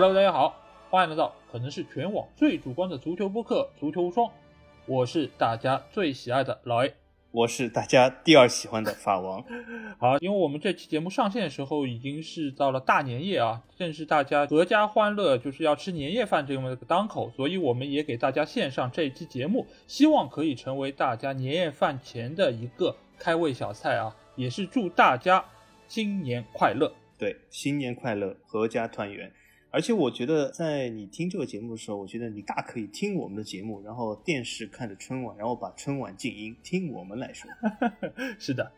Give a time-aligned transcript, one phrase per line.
[0.00, 0.54] Hello，大家好，
[0.90, 4.28] 欢迎来到可能是全网最主观的足球播客《足球无双》，
[4.86, 6.94] 我是大家最喜爱的老 A，
[7.32, 9.44] 我是大家第二喜欢的法王。
[9.98, 25.44] 好，因为我们这期节目上线的时候已经是到了大年夜啊，正是大家阖家欢乐，就是要吃年夜饭这么个当口，所以我们也给大家献上这一期节目，希望可以成为大家年夜饭前的一个开胃小菜啊，也是祝大家
[25.88, 26.94] 新年快乐。
[27.18, 29.28] 对，新年快乐，阖家团圆。
[29.70, 37.50] 而且我觉得，在你听这个节目的时候，我觉得你大可以听我们的节目，然后电视看着春晚，然后把春晚静音，听我们来说。
[38.40, 38.72] 是的，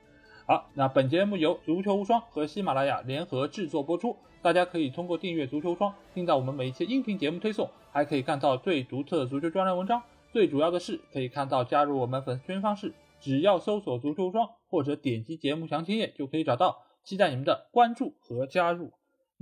[0.47, 10.03] 好，那本节目由足球无双和喜马拉雅联合制作播出，大家可以通过订阅足球无双听到我们每一期音频节目推送，还可以看到最独特的足球专栏文章。
[10.33, 16.83] 最主要的是，可以看到加入我们粉丝群方式，只要搜索足球无双或者点击节目详情页就可以找到。
[17.03, 18.93] 期待你们的关注和加入。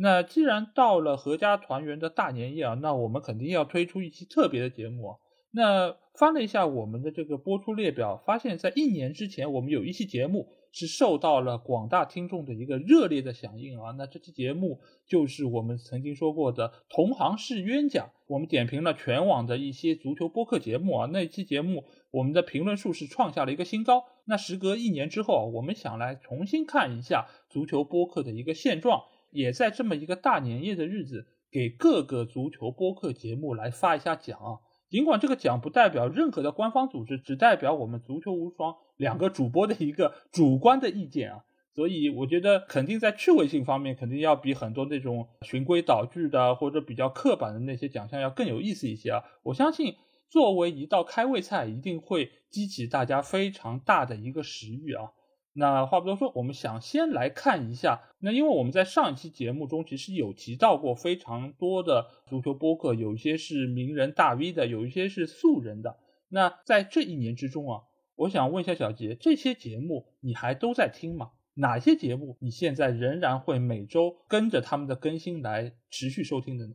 [0.01, 5.17] 那既然到了阖家团圆的大年夜啊，那我们肯定要推出一期特别的节目。
[5.51, 13.93] 那翻了一下我们的这个播出列表，发现，在一年之前，我们有一期节目是受到了广大听众的一个热烈的响应啊。
[13.93, 21.07] 那这期节目就是我们曾经说过的“同行是冤家”，我们点评了全网的一些足球播客节目啊。
[21.07, 24.05] 那期节目我们的评论数是创下了一个新高。
[24.27, 29.03] 那时隔一年之后，我们想来重新看一下足球播客的一个现状。
[29.31, 34.59] 也在这么一个大年夜的日子，给各个足球播客节目来发一下奖啊！
[34.89, 49.23] 尽管这个奖不代表任何的官方组织，只代表我们足球无双两个主播的一个主观的意见啊，所以我觉得肯定在趣味性方面，肯定要比很多那种循规蹈矩的或者比较刻板的那些奖项要更有意思一些啊！
[49.43, 49.95] 我相信，
[50.31, 55.13] 作为一道开胃菜，一定会激起大家非常大的一个食欲啊！
[55.59, 58.01] 那话不多说，我们想先来看一下。
[58.21, 65.99] 那因为我们在上一期节目中其实有提到过非常多的足球播客，有一些是名人大 V 的，有一些是素人的。
[66.29, 67.83] 那在这一年之中啊，
[68.15, 71.33] 我想问一下小杰，这些节目你还都在听吗？
[71.55, 76.75] 哪些节目你现在仍然会每周跟着他们的更新来持续收听的呢？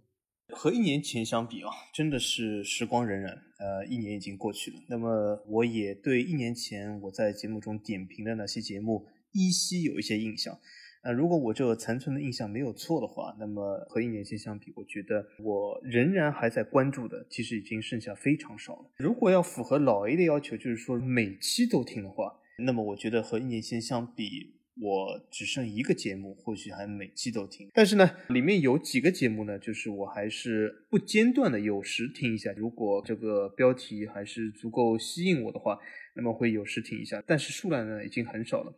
[0.55, 3.37] 和一年前相比啊，真的是时光荏苒。
[3.59, 4.77] 呃，一年已经过去了。
[4.87, 10.59] 那么，我也对一年前我在节目中点评的那些节目依稀有一些印象。
[11.03, 18.91] 呃，如果我这残存的印象没有错的话，那么和一年前相比，我觉得我仍然还在关注的，其实已经剩下非常少了。
[18.97, 24.55] 如果要符合老 A 的要求，就是说每期都听的话，那么我觉得和一年前相比。
[24.75, 32.51] 我只剩一个节目，或许还每期都听，但是呢，里面有几个节目呢，就是我还是不间断的有时听一下。
[32.53, 35.77] 如果这个标题还是足够吸引我的话，
[36.15, 38.73] 那么会有时听一下，但是数量呢已经很少了。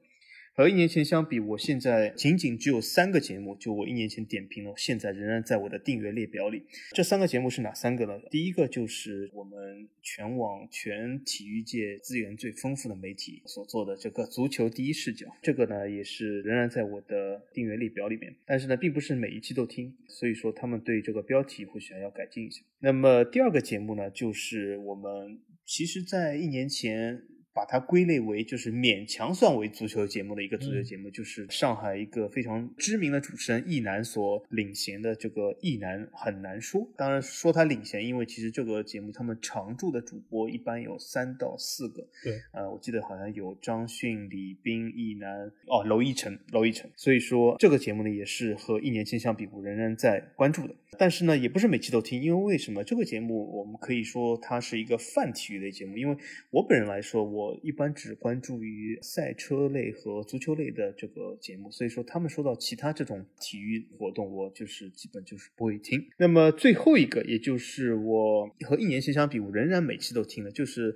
[0.55, 6.63] 和一年前相比，我现在仅仅只有三个节目，就我一年前点评了，现在仍然在我的订阅列表里。
[6.93, 8.17] 这三个节目是哪三个呢？
[8.31, 18.33] 第一个就是我们全网全体育界资源最丰富的媒体所做的这个足球第一视角，这个呢也是仍然在我的订阅列表里面。
[18.45, 22.61] 但是呢，并不是每一期都听，所以说他们对这个标题或许还要改进一下。
[22.79, 27.23] 那么第二个节目呢，就是我们其实在一年前。
[27.55, 36.85] 把它归类为就是勉强算为足球节目的一个足球节目，就是上海一个非常知名的主持人易楠所领衔的这个易楠很难说。
[36.97, 42.05] 当然说他领衔，因为其实这个节目他们常驻的主播一般有三到四个。
[42.21, 46.91] 对，呃，我记得好像有张迅、李斌、易楠，哦，娄艺晨，娄艺晨。
[46.97, 50.75] 所以说这个节目呢，也是和一年前相比，我仍然在关注的。
[50.97, 55.97] 但是呢，也不是每期都听，因为为什么这个节目我们可以说它是一个泛体育类节目？
[55.97, 56.17] 因为
[56.51, 66.03] 我本人来说，我我一般只关注于赛车类和足球类的这个节目，所以说他们说到其他这种体育活动，我就是基本就是不会听。
[66.17, 70.95] 那么最后一个，也就是我和一年前相比，我仍然每期都听的，就是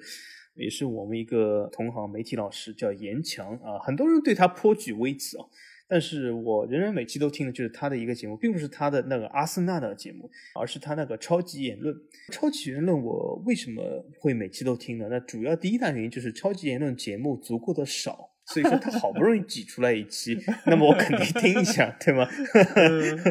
[0.55, 5.45] 也是我们一个同行媒体老师叫严强啊，很多人对他颇具微词啊。
[5.89, 11.95] 但是我仍然每期都听的就是他的一个节目，并不是他的那个阿森纳的节目，而是他那个超级言论。
[12.31, 13.81] 超级言论我为什么
[14.19, 15.07] 会每期都听呢？
[15.09, 18.28] 那主要第一大原因就是超级言论节目足够的少。
[18.53, 22.27] 所以说他好不容易挤出来一期， 那么我肯定听一下，对吗？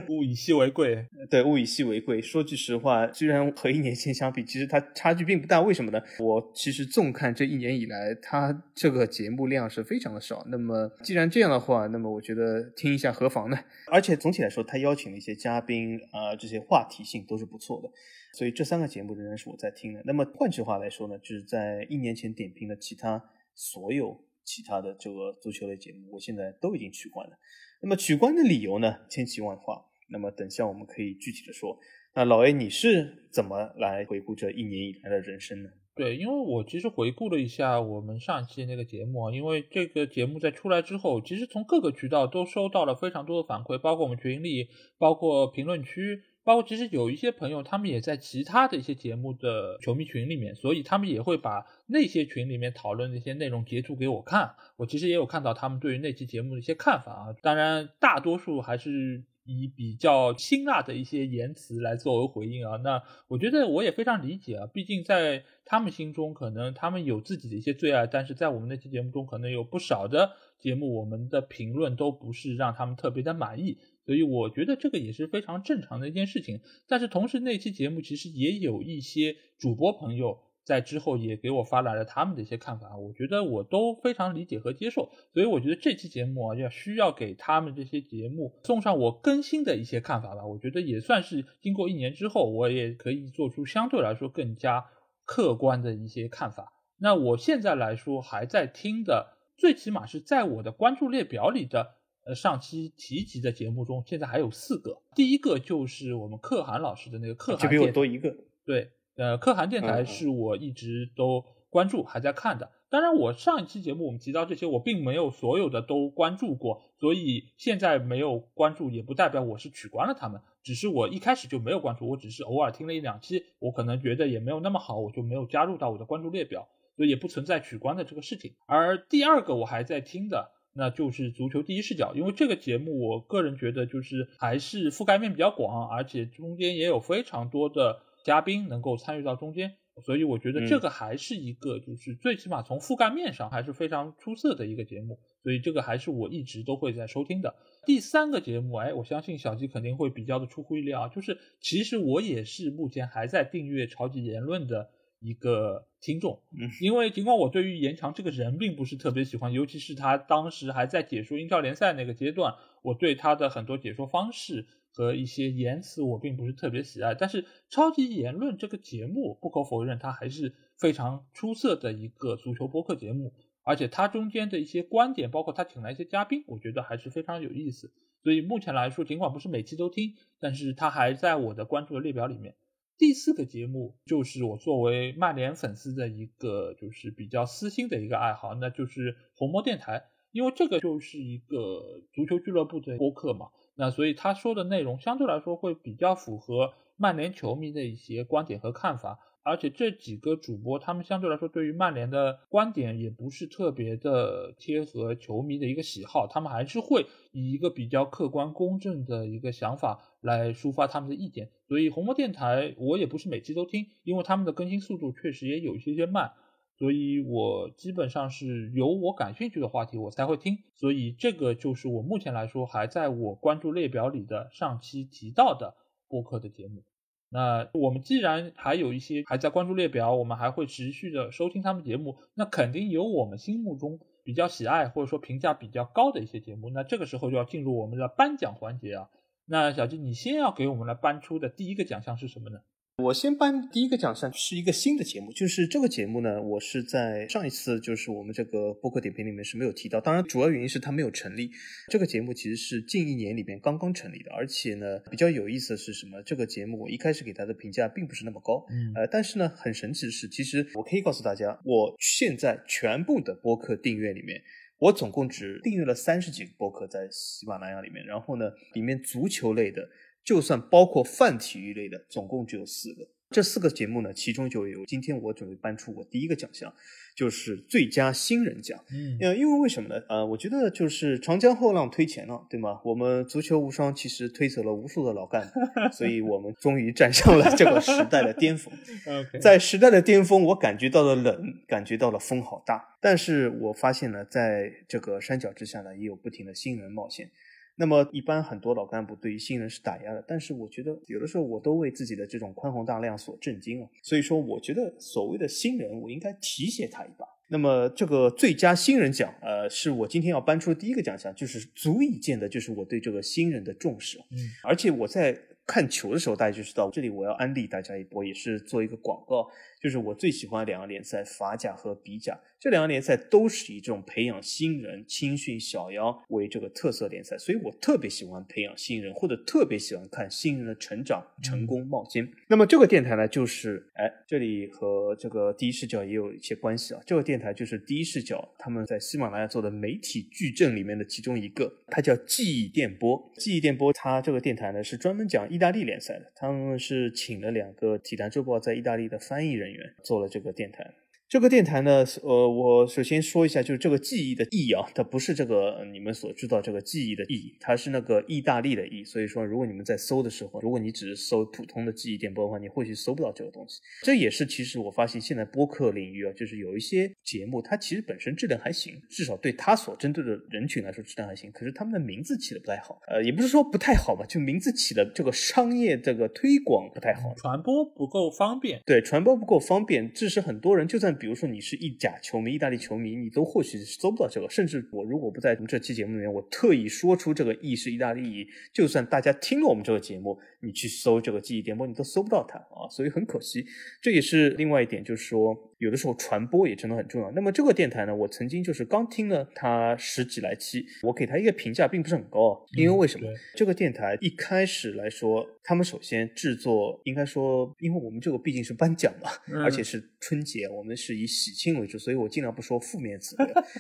[0.09, 2.23] 物以稀为贵， 对，物以稀为贵。
[2.23, 5.61] 说句实话，虽然和一年前相比，其实它差距并不大。
[5.61, 6.01] 为什么呢？
[6.21, 10.45] 我其实纵看这一年以来，它这个节目量是非常的少。
[10.49, 13.59] 那么既然这样的话，那么我觉得听一下何妨呢？
[13.91, 17.91] 而且总体来说，他邀请的一些嘉宾啊，这些话题性都是不错的。
[18.35, 20.03] 所以这三个节目仍然是我在听的。
[20.05, 23.21] 那么换句话来说呢，就是在一年前点评的其他
[23.55, 24.21] 所有。
[24.49, 27.37] 其他的这个足球类节目，我现在都已经取关了。
[27.83, 29.85] 那么取关的理由呢，千奇万化。
[30.11, 31.79] 那么等下我们可以具体的说。
[32.15, 35.69] 那老 A，你是怎么来回顾这一年以来的人生呢？
[35.95, 46.23] 对，因为我其实回顾了一下我们上期那个节目啊，因为这个节目在出来之后，其实从各个渠道都收到了非常多的反馈，包括我们群里，包括评论区。
[46.49, 54.55] 包括其实有一些朋友，他们也在其他的一些节目的球迷群里面，所以他们也会把那些群里面讨论的一些内容截图给我看。
[54.79, 62.79] 我其实也有看到他们对于那期节目的一些看法啊，当然大多数还是以比较辛辣的一些言辞来作为回应啊。
[62.79, 73.77] 那我觉得我也非常理解啊，毕竟在他们心中，可能他们有自己的一些最爱，但是在我们那期节目中，可能有不少的节目，我们的评论都不是让他们特别的满意。
[74.09, 85.11] 所以我觉得这个也是非常正常的一件事情，但是同时那期节目其实也有一些主播朋友在之后也给我发来了他们的一些看法，我觉得我都非常理解和接受。
[85.35, 90.47] 所以我觉得这期节目啊，要需要给他们这些节目送上我更新的一些看法吧。
[90.47, 94.87] 我觉得也算是经过一年之后，我也可以做出相对来说更加
[95.27, 96.73] 客观的一些看法。
[96.99, 101.98] 那我现在来说还在听的，最起码是在我的关注列表里的。
[102.29, 105.01] 呃，上期提及的节目中，现在还有四个。
[105.15, 108.37] 第一个就是我们可汗老师的那个可汗，就比我多一个。
[108.67, 112.71] 对，呃，可汗电台是我一直都关注、还在看的。
[112.91, 120.39] 当然，我上一期节目我们提到这些，我并没有所有的都关注过，所以现在没有关注，也不代表我是取关了他们。
[120.63, 128.53] 只是我一开始就没有关注，我只是偶尔听了一两期，我可能觉得也没有那么好，我就没有加入到我的关注列表，所以也不存在取关的这个事情。
[128.67, 130.51] 而第二个我还在听的。
[130.79, 147.57] 那就是足球第一视角，因为这个节目，我个人觉得就是还是覆盖面比较广，而且中间也有非常多的嘉宾能够参与到中间，所以我觉得这个还是一个就是最起码从覆盖面上还是非常出色的一个节目，所以这个还是我一直都会在收听的。
[147.85, 154.91] 第三个节目，哎，我相信小鸡肯定会比较的出乎意料，就是其实我也是目前还在订阅超级言论的。
[155.21, 156.43] 一个听众，
[156.81, 167.15] 因为尽管我对于严强这个人并不是特别喜欢，尤其是他当时还在解说英超联赛那个阶段，我对他的很多解说方式和一些言辞我并不是特别喜爱。
[167.15, 177.93] 但是超级言论这个节目，不可否认，它还是非常出色的一个足球播客节目，而且它中间的一些观点，包括他请来一些嘉宾，我觉得还是非常有意思。
[178.23, 182.55] 所以目前来说，尽管不是每期都听，但是他还在我的关注的列表里面。
[182.99, 190.03] 第四个节目就是我作为曼联粉丝的一个就是比较私心的一个爱好，那就是红魔电台，
[190.33, 199.21] 因为这个就是一个足球俱乐部的播客嘛，那所以他说的内容相对来说会比较符合曼联球迷的一些观点和看法。
[199.45, 211.51] 而且这几个主播，他们相对来说对于曼联的观点也不是特别的贴合球迷的一个喜好，他们还是会以一个比较客观公正的一个想法来抒发他们的意见。
[211.69, 216.33] 所以红魔电台我也不是每期都听，因为他们的更新速度确实也有一些些慢，
[216.79, 220.59] 所以我基本上是有我感兴趣的话题我才会听。
[220.75, 225.75] 所以这个就是我目前来说还在我关注列表里的上期提到的
[226.09, 226.85] 播客的节目。
[227.31, 236.71] 那我们既然还有一些还在关注列表，我们还会持续的收听他们节目，那肯定有我们心目中比较喜爱或者说评价比较高的一些节目。
[236.71, 239.11] 那这个时候就要进入我们的颁奖环节啊。
[239.51, 242.59] 那小金，你先要给我们来颁出的第一个奖项是什么呢？
[242.99, 251.49] 我先颁第一个奖项是一个新的节目，就是这个节目呢，我是在上一次就是我们这个播客点评里面是没有提到，当然主要原因是它没有成立。
[251.89, 256.21] 这个节目其实是近一年里面刚刚成立的，而且呢比较有意思的是什么？
[256.25, 264.43] 这个节目我一开始给它的评价并不是那么高，嗯，呃，但是呢很神奇的是，其实我可以告诉大家，我现在全部的播客订阅里面，
[264.79, 269.89] 我总共只订阅了三十几个播客在喜马拉雅里面，然后呢里面足球类的。
[270.25, 273.09] 就算包括泛体育类的，总共只有四个。
[273.31, 276.73] 这四个节目呢，其中就有今天我准备颁出我第一个奖项，
[277.15, 278.83] 就是最佳新人奖。
[278.91, 280.03] 嗯，因为为什么呢？
[280.09, 282.81] 呃，我觉得就是长江后浪推前浪，对吗？
[282.85, 285.61] 我们足球无双其实推走了无数的老干部，
[285.93, 288.73] 所以我们终于站上了这个时代的巅峰。
[289.43, 292.97] 在时代的巅峰，我感觉到了冷，感觉到了风好大。
[293.01, 297.31] 但是我发现呢，在这个山脚之下呢，也有不停的新人冒险。
[297.79, 303.89] 那么一般很多老干部对于新人是打压的，但是我觉得有的时候我都为自己的这种宽宏大量所震惊啊。
[304.03, 307.25] 所以说，我觉得所谓的新人，我应该提携他一把。
[307.51, 314.19] 那么这个最佳新人奖，呃，是我今天要颁出的第一个奖项，就是足以见得，就是我对这个新人的重视。
[314.33, 319.49] 嗯，而且我在看球的时候，大家就知道，这里我要安利大家一波，也是做一个广告，
[319.81, 322.39] 就是我最喜欢两个联赛，法甲和比甲。
[322.61, 332.29] 这两个联赛都是以这种培养新人、青训小妖为这个特色联赛，所以我特别喜欢培养新人，或者特别喜欢看新人的成长、成功冒尖。
[332.49, 337.01] 那么这个电台呢，就是哎，这里和这个第一视角也有一些关系啊。
[337.07, 343.31] 这个电台就是第一视角他们在喜马拉雅做的媒体矩阵里面的其中一个，它叫记忆电波。
[343.37, 349.68] 记忆电波，它这个电台呢是专门讲意大利联赛的，他们是请了两个体坛周报在意大利的翻译人
[350.03, 350.95] 做了这个电台。
[351.29, 359.05] 这个电台呢，呃，我首先说一下，就是这个记忆的忆啊，它不是这个你们所知道这个记忆的忆，它是那个意大利的意。
[359.05, 363.79] 所以说，如果你们在搜的时候，如果你只是搜普通的记忆电波的话，你或许搜不到这个东西。
[364.03, 371.53] 这也是其实我发现现在播客领域啊，就是有一些节目，它其实本身质量还行，至少对它所针对的人群来说质量还行。
[371.53, 378.81] 可是他们的名字起的不太好，呃，也不是说不太好吧，就名字起的这个商业这个推广不太好，传播不够方便。
[378.87, 384.49] 对，传播不够方便，致使很多人就算比如说你是意甲球迷、意大利球迷，你都或许搜不到这个。
[384.49, 393.67] 甚至我如果不在我们这期节目里面，我特意说出这个意是意大利语，就算大家听了我们这个节目，你去搜这个记忆点播，你都搜不到它啊，所以很可惜。
[394.01, 397.31] 这也是另外一点，就是说有的时候传播也真的很重要。
[397.33, 403.27] 那么这个电台呢，我曾经就是刚听了它十几来期，我给它一个评价并不是很高，因为为什么？
[403.55, 409.31] 这个电台一开始来说，他们首先制作，应该说，因为我们这个毕竟是颁奖嘛，
[409.63, 411.99] 而且是春节，我们是以喜庆为主。
[411.99, 413.37] 所以我尽量不说负面词。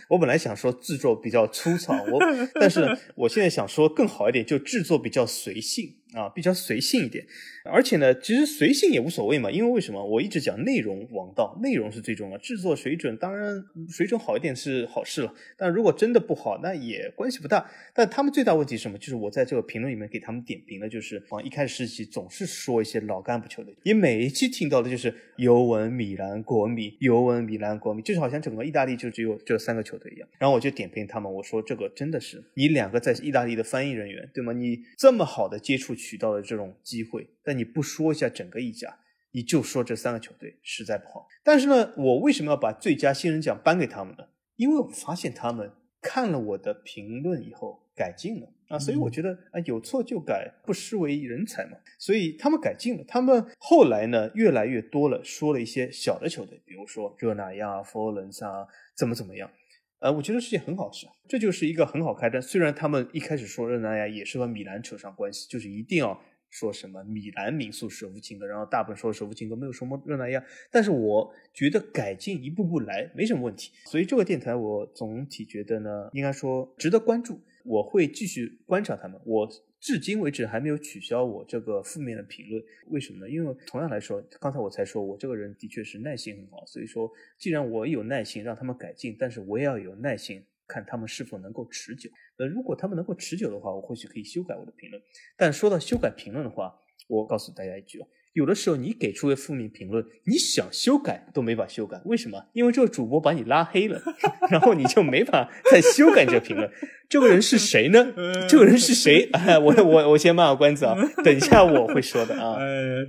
[0.08, 2.20] 我本来想说制作比较粗糙，我
[2.54, 5.97] 但是我现在想说更好一点，就制作比较随性。
[6.14, 7.26] 啊，比较随性一点，
[7.64, 10.02] 而且呢，其实随性也无所谓嘛，因为为什么？
[10.02, 17.70] 我一直讲内容王道，内容是最重要，制作水准当然水准好一点是好事了，但如果真的不好，那也关系不大。
[17.92, 18.96] 但他们最大问题是什么？
[18.96, 30.26] 就是我在这个评论里面给他们点评的，就是往一开始时期总是说一些老干部球队，你每一期听到的就是尤文、米兰、国米，尤文、米兰、国米，就是好像整个意大利就只有这三个球队一样。
[30.38, 34.54] 然后我就点评他们，我说这个真的是你两个在意大利的翻译人员，对吗？
[34.54, 35.97] 你这么好的接触。
[35.98, 38.96] 渠道的这种机会，但你不说一下整个意甲，
[39.32, 41.26] 你就说这三个球队实在不好。
[41.42, 44.24] 但是呢，我为什么要把最佳新人奖颁给他们呢？
[44.56, 51.76] 因为我发现他们看了我的评论以后改进了啊，所以我觉得啊，有错就改，不失为人才嘛。
[51.98, 59.50] 所以他们改进了，他们后来呢越来越多了，说了一些小的球队，比如说热那亚、佛罗伦萨怎么怎么样。
[60.00, 62.40] 呃，我觉得是件很好事，这就是一个很好开端。
[62.40, 73.72] 虽然他们一开始说热那亚也是和米兰扯上关系，就是一定要说什么米兰民宿首富情的，然后大部分说首富情歌没有什么热那亚，但是我觉得改进一步步来没什么问题。
[73.86, 79.20] 所以这个电台我总体觉得呢，应该说值得关注，我会继续观察他们。
[79.24, 79.48] 我。
[79.80, 83.30] 至今为止还没有取消我这个负面的评论，为什么呢？
[83.30, 92.11] 因为同样来说，刚才我才说我这个人的确是耐心很好，所以说既然我有耐心让他们改进，但是我也要有耐心看他们是否能够持久。
[92.38, 95.00] 呃，如果他们能够持久的话，我或许可以修改我的评论。
[95.37, 96.75] 但说到修改评论的话，
[97.06, 98.08] 我告诉大家一句哦。
[98.38, 102.47] 有的时候你给出的负面评论，你想修改都没法修改，为什么？
[102.52, 104.00] 因为这个主播把你拉黑了，
[104.49, 106.71] 然后你就没法再修改这个评论。
[107.09, 108.14] 这个人是谁呢？
[108.49, 109.28] 这个人是谁？
[109.35, 112.54] 哎我我我先卖个关子啊，等一下我会说的啊。
[112.62, 113.04] 呃，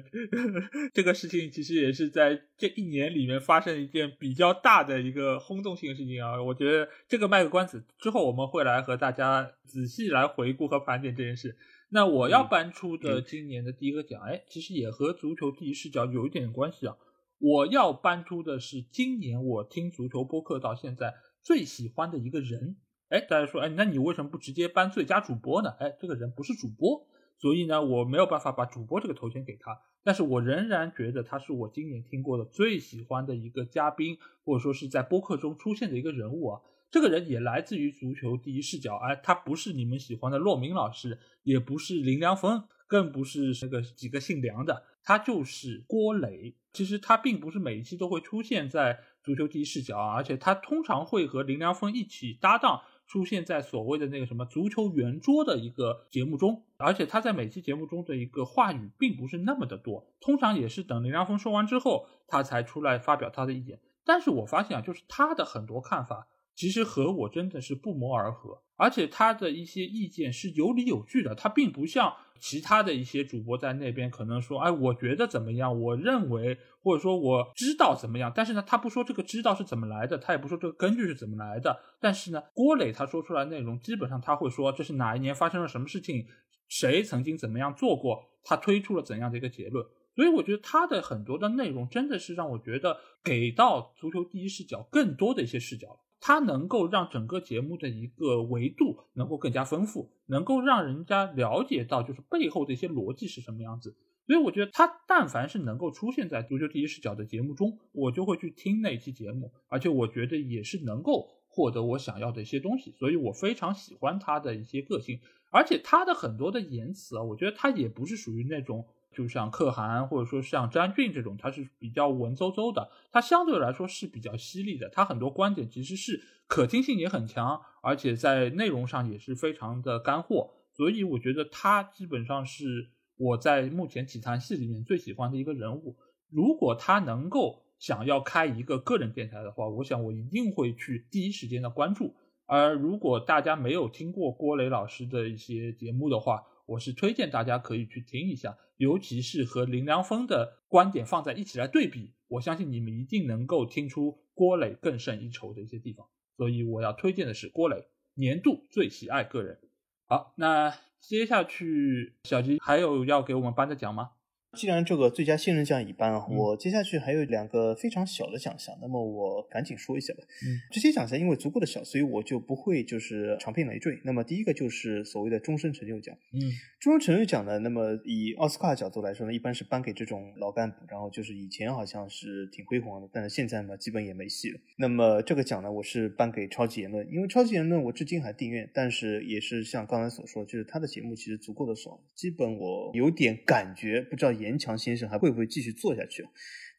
[0.93, 6.41] 这个事情其实也是在这一年里面发生一件比较大的一个轰动性的事情啊。
[6.41, 11.55] 我觉得这个卖个关子之后，我们会来和大家仔细来回顾和盘点这件事。
[11.91, 16.95] 那我要搬出的今年的第一个奖，哎，其实也和足球第一视角有一点关系啊。
[17.39, 22.77] 我要搬出的是今年我听足球播客到现在最喜欢的一个人。
[23.07, 25.71] 哎，大家说，哎，那你为什么不直接颁最佳主播呢？
[25.79, 27.07] 哎，这个人不是主播，
[27.39, 29.79] 所以呢，我没有办法把主播这个头衔给他。
[30.03, 36.61] 但是我仍然觉得他是我今年听过的最喜欢的一个嘉宾，或者说是在播客中出现的一个人物啊。
[36.91, 46.55] 这个人也来自于足球第一视角，哎，他不是你们喜欢的骆明老师，也不是林良锋，更不是那个几个姓梁的，他就是郭磊。
[46.71, 63.79] 其实他并不是每一期都会出现在足球第一视角啊，而且他通常会和林良锋一起搭档，出现在所谓的那个什么足球圆桌的一个节目中，而且他在每期节目中的一个话语并不是那么的多，通常也是等林良锋说完之后，他才出来发表他的意见。
[64.03, 66.27] 但是我发现啊，就是他的很多看法。
[66.59, 86.27] 其实和我真的是不谋而合，而且他的一些意见是有理有据的，他并不像其他的一些主播在那边可能说，哎，我觉得怎么样，我认为或者说我知道怎么样，但是呢，他不说这个知道是怎么来的，他也不说这个根据是怎么来的，但是呢，郭磊他说出来内容，基本上他会说这是哪一年发生了什么事情，
[86.67, 89.85] 谁曾经怎么样做过，他推出了怎样的一个结论。
[90.13, 103.95] 所以我觉得他的很多的内容真的是让我觉得给到足球第一视角更多的一些视角了，他能够让整个节目的一个维度能够更加丰富，能够让人家了解到就是背后的一些逻辑是什么样子。
[104.27, 112.91] 所以我觉得他但凡是能够出现在足球第一视角的节目中，我就会去听那期节目，而且我觉得也是能够获得我想要的一些东西。
[112.91, 115.19] 所以我非常喜欢他的一些个性，
[115.51, 118.85] 而且他的很多的言辞啊，我觉得他也不是属于那种。
[119.11, 135.97] 就像可汗或者说像詹俊这种，他是比较文绉绉的，他相对来说是比较犀利的，他很多观点其实是可听性也很强，而且在内容上也是非常的干货，所以我觉得他基本上是我在目前体坛系里面最喜欢的一个人物。
[136.29, 142.15] 如果他能够想要开一个个人电台的话，我想我一定会去第一时间的关注。
[142.45, 156.07] 而如果大家没有听过郭磊老师的一些节目的话，我是推荐大家可以去听一下，尤其是和林良锋的观点放在一起来对比，我相信你们一定能够听出郭磊更胜一筹的一些地方。
[156.37, 159.59] 所以我要推荐的是郭磊年度最喜爱个人。
[160.05, 164.11] 好，那接下去小吉还有要给我们颁的奖吗？
[164.57, 170.23] 既然这个最佳新人奖已颁啊，我接下去还有两个非常小的奖项，那么我赶紧说一下吧。
[170.43, 173.99] 嗯，这些奖项因为足够的小，所以我就不会就是长篇累赘。
[174.03, 176.17] 那么第一个就是所谓的终身成就奖。
[176.33, 176.41] 嗯，
[176.79, 184.59] 终身成就奖呢，那么以奥斯卡的角度来说呢，一般是颁给这种老干部，然后就是以前好像是挺辉煌的，但是现在嘛，基本也没戏了。
[184.77, 194.38] 那么这个奖呢，我是颁给超级言论，因为超级言论我至今还订阅，但是也是像刚才所说，就是他的节目其实足够的少，基本我有点感觉，不知道。
[194.39, 196.25] 严强先生还会不会继续做下去？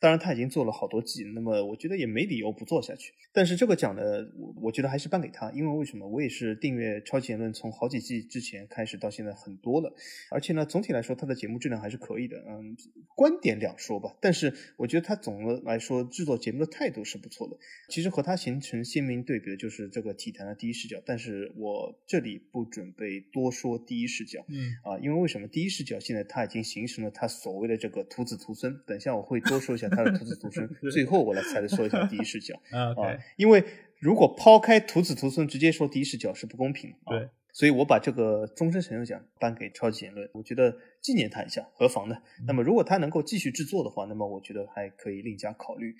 [0.00, 3.12] 当然，他已经做了好多季，那么我觉得也没理由不做下去。
[3.32, 4.02] 但是这个奖呢，
[4.38, 6.08] 我我觉得还是颁给他，因为为什么？
[6.08, 9.94] 我也是订阅《超级言论》从好几季之前开始到现在很多了，
[10.30, 12.42] 而且呢，总体来说他的节目质量还是可以的。
[12.48, 12.74] 嗯，
[13.14, 17.58] 观点两说吧，但是我觉得他总的来说制作节目的态度是不错的。
[17.90, 25.46] 其实和他形成鲜明对比的就是这个体坛的第一视角，但是我这里不准备多说第一视角，嗯啊，因为为什么？
[25.46, 29.89] 第一视角现在他已经形成了他所谓的这个徒子徒孙，等一下我会多说一下。
[29.90, 32.94] 他的徒子徒 孙，最后我来才说一下第一视角 啊，
[33.36, 33.64] 因为
[33.98, 37.28] 如果抛开徒子徒孙，直接说第一视角是不公平对。
[37.52, 40.72] 所以我把这个终身成就奖颁给超级言论，我觉得
[41.02, 42.16] 纪念他一下，何妨呢？
[42.46, 45.94] 那么如果他能够继续制作的话，那么我觉得还可以另加考虑。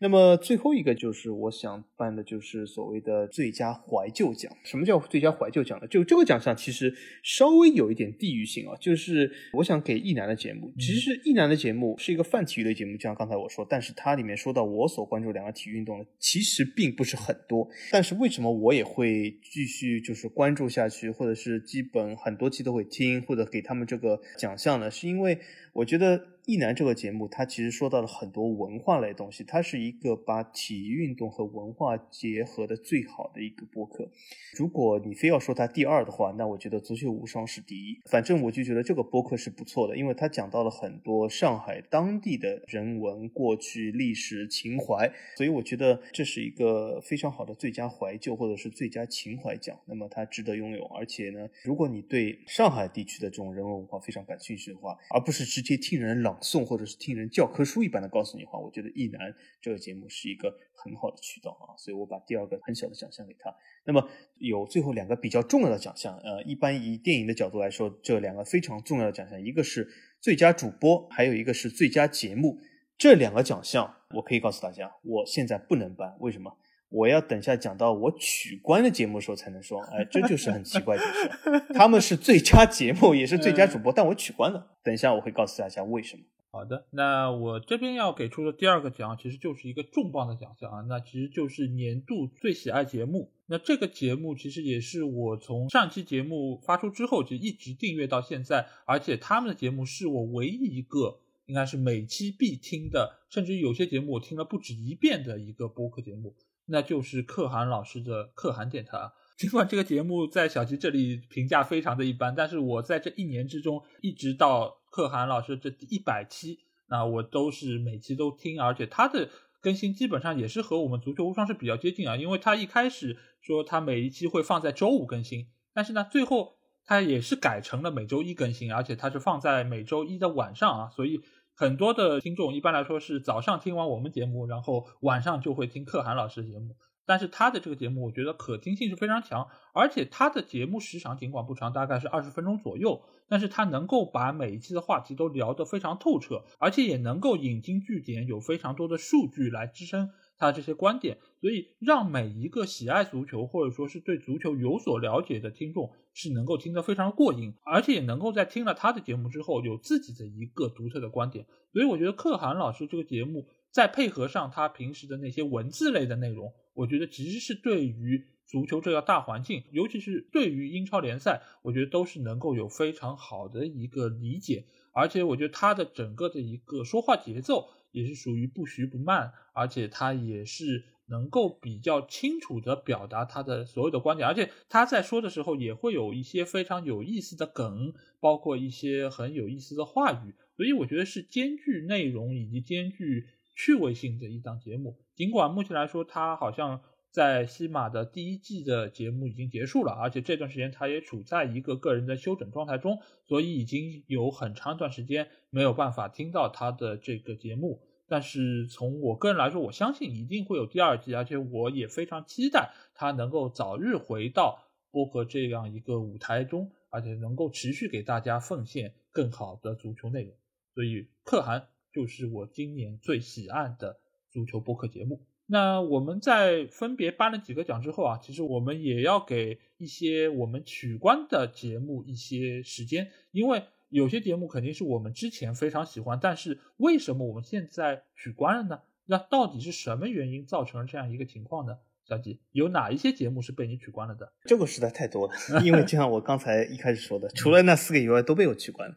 [0.00, 4.52] 那么最后一个就是我想办的，就是所谓的最佳怀旧奖。
[4.64, 5.86] 什么叫最佳怀旧奖呢？
[5.88, 17.68] 就这个奖项其实稍微有一点地域性啊，就是我想给一男的节目，其实一男的节目是一个泛体育类节目，就像刚才我说，但是它里面说到我所关注两个体育运动的，其实并不是很多。
[17.90, 21.10] 但是为什么我也会继续就是关注下去？
[21.10, 25.40] 或者是基本很多期都会听，或者给他们这个想象呢，是因为
[25.72, 26.33] 我觉得。
[26.46, 34.10] 一男这个节目，它其实说到了很多文化类东西，它是一个把体育运动和文化结合的最好的一个播客。
[34.54, 37.98] 如果你非要说它第二的话，那我觉得足球无双是第一。
[38.10, 49.74] 反正我就觉得这个播客是不错的，因为它讲到了很多上海当地的人文、过去、历史、情怀，所以我觉得这是一个非常好的最佳怀旧或者是最佳情怀奖。
[49.86, 56.33] 那么它值得拥有，而且呢，如果你对上海地区的这种人文文化非常感兴趣的话，而不是直接听人朗。
[56.40, 63.54] 诵或者是听人教科书一般的告诉你的话，我觉得《意难》这个节目是一个很好的渠道啊，所以我把第二个很小的奖项给他。
[63.84, 69.88] 那么有最后两个比较重要的奖项，呃，一般以电影的角度来说，这两个非常重要的奖项，一个是
[70.20, 72.58] 最佳主播，还有一个是最佳节目。
[72.96, 76.56] 这两个奖项，我可以告诉大家，我现在不能颁，为什么？
[76.94, 81.28] 我要等下讲到我取关的节目的时候才能说，哎，这就是很奇怪的事。
[81.74, 84.64] 他们是最佳节目，也是最佳主播，但我取关了。
[84.84, 86.22] 等一下我会告诉大家为什么。
[86.52, 93.32] 好的，那我这边要给出的第二个奖，其实就是一个重磅的奖项啊，那其实就是年度最喜爱节目。
[93.46, 106.36] 那这个节目其实也是我从上期节目发出之后就一直订阅到现在，而且他们的节目是我唯一一个应该是每期必听的，甚至有些节目我听了不止一遍的一个播客节目。
[106.66, 109.10] 那就是可汗老师的可汗电台。
[109.36, 119.28] 尽管这个节目在小吉这里评价非常的一般，但是我在这一年之中，一直到可汗老师这一百期，那我都是每期都听，而且他的
[119.60, 122.16] 更新基本上也是和我们足球无双是比较接近啊。
[122.16, 131.20] 因为他一开始说他每一期会放在周五更新，但是呢，最后他也是改成了每周一更新，而且他是放在每周一的晚上啊，所以。
[131.56, 136.76] 很多的听众一般来说是早上听完我们节目，然后晚上就会听可汗老师的节目。
[137.06, 166.52] 但是他的这个节目，我觉得可听性是非常强，而且他的节目时长尽管不长，大概是二十分钟左右，但是他能够把每一期的话题都聊得非常透彻，而且也能够引经据典，有非常多的数据来支撑他这些观点，所以让每一个喜爱足球或者说是对足球有所了解的听众是能够听得非常过瘾，而且也能够在听了他的节目之后有自己的一个独特的观点，所以我觉得可汗老师这个节目再配合上他平时的那些文字类的内容。
[166.74, 174.66] 我觉得其实是对于足球这个大环境，尤其是对于英超联赛，我觉得都是能够有非常好的一个理解。
[174.92, 184.28] 而且我觉得他的整个的一个说话节奏也是属于不徐不慢，而且他也是能够比较清楚的表达他的所有的观点。
[184.28, 190.34] 而且他在说的时候也会有一些非常有意思的梗，包括一些很有意思的话语。
[190.56, 193.28] 所以我觉得是兼具内容以及兼具。
[193.56, 196.82] 趣味性的一档节目，尽管目前来说，他好像
[197.14, 207.80] 在西马的第一季的节目已经结束了，而且这段时间他也处在一个个人的休整状态中，所以已经有很长一段时间没有办法听到他的这个节目。
[208.08, 220.34] 但是从我个人来说，我相信一定会有第二季，而且我也非常期待他能够早日回到播客这样一个舞台中，而且能够持续给大家奉献更好的足球内容。
[220.74, 221.68] 所以，可汗。
[221.92, 224.00] 就是我今年最喜爱的
[224.32, 225.24] 足球播客节目。
[225.54, 238.80] 那我们在分别颁了几个奖之后啊，其实我们也要给一些我们取关的节目一些时间，因为有些节目肯定是我们之前非常喜欢，但是为什么我们现在取关了呢？
[239.06, 241.78] 那到底是什么原因造成了这样一个情况呢？
[242.06, 244.30] 小吉，有哪一些节目是被你取关了的？
[244.44, 248.94] 这个实在太多了，因为就像我刚才一开始说的，除了那四个以外都被我取关了。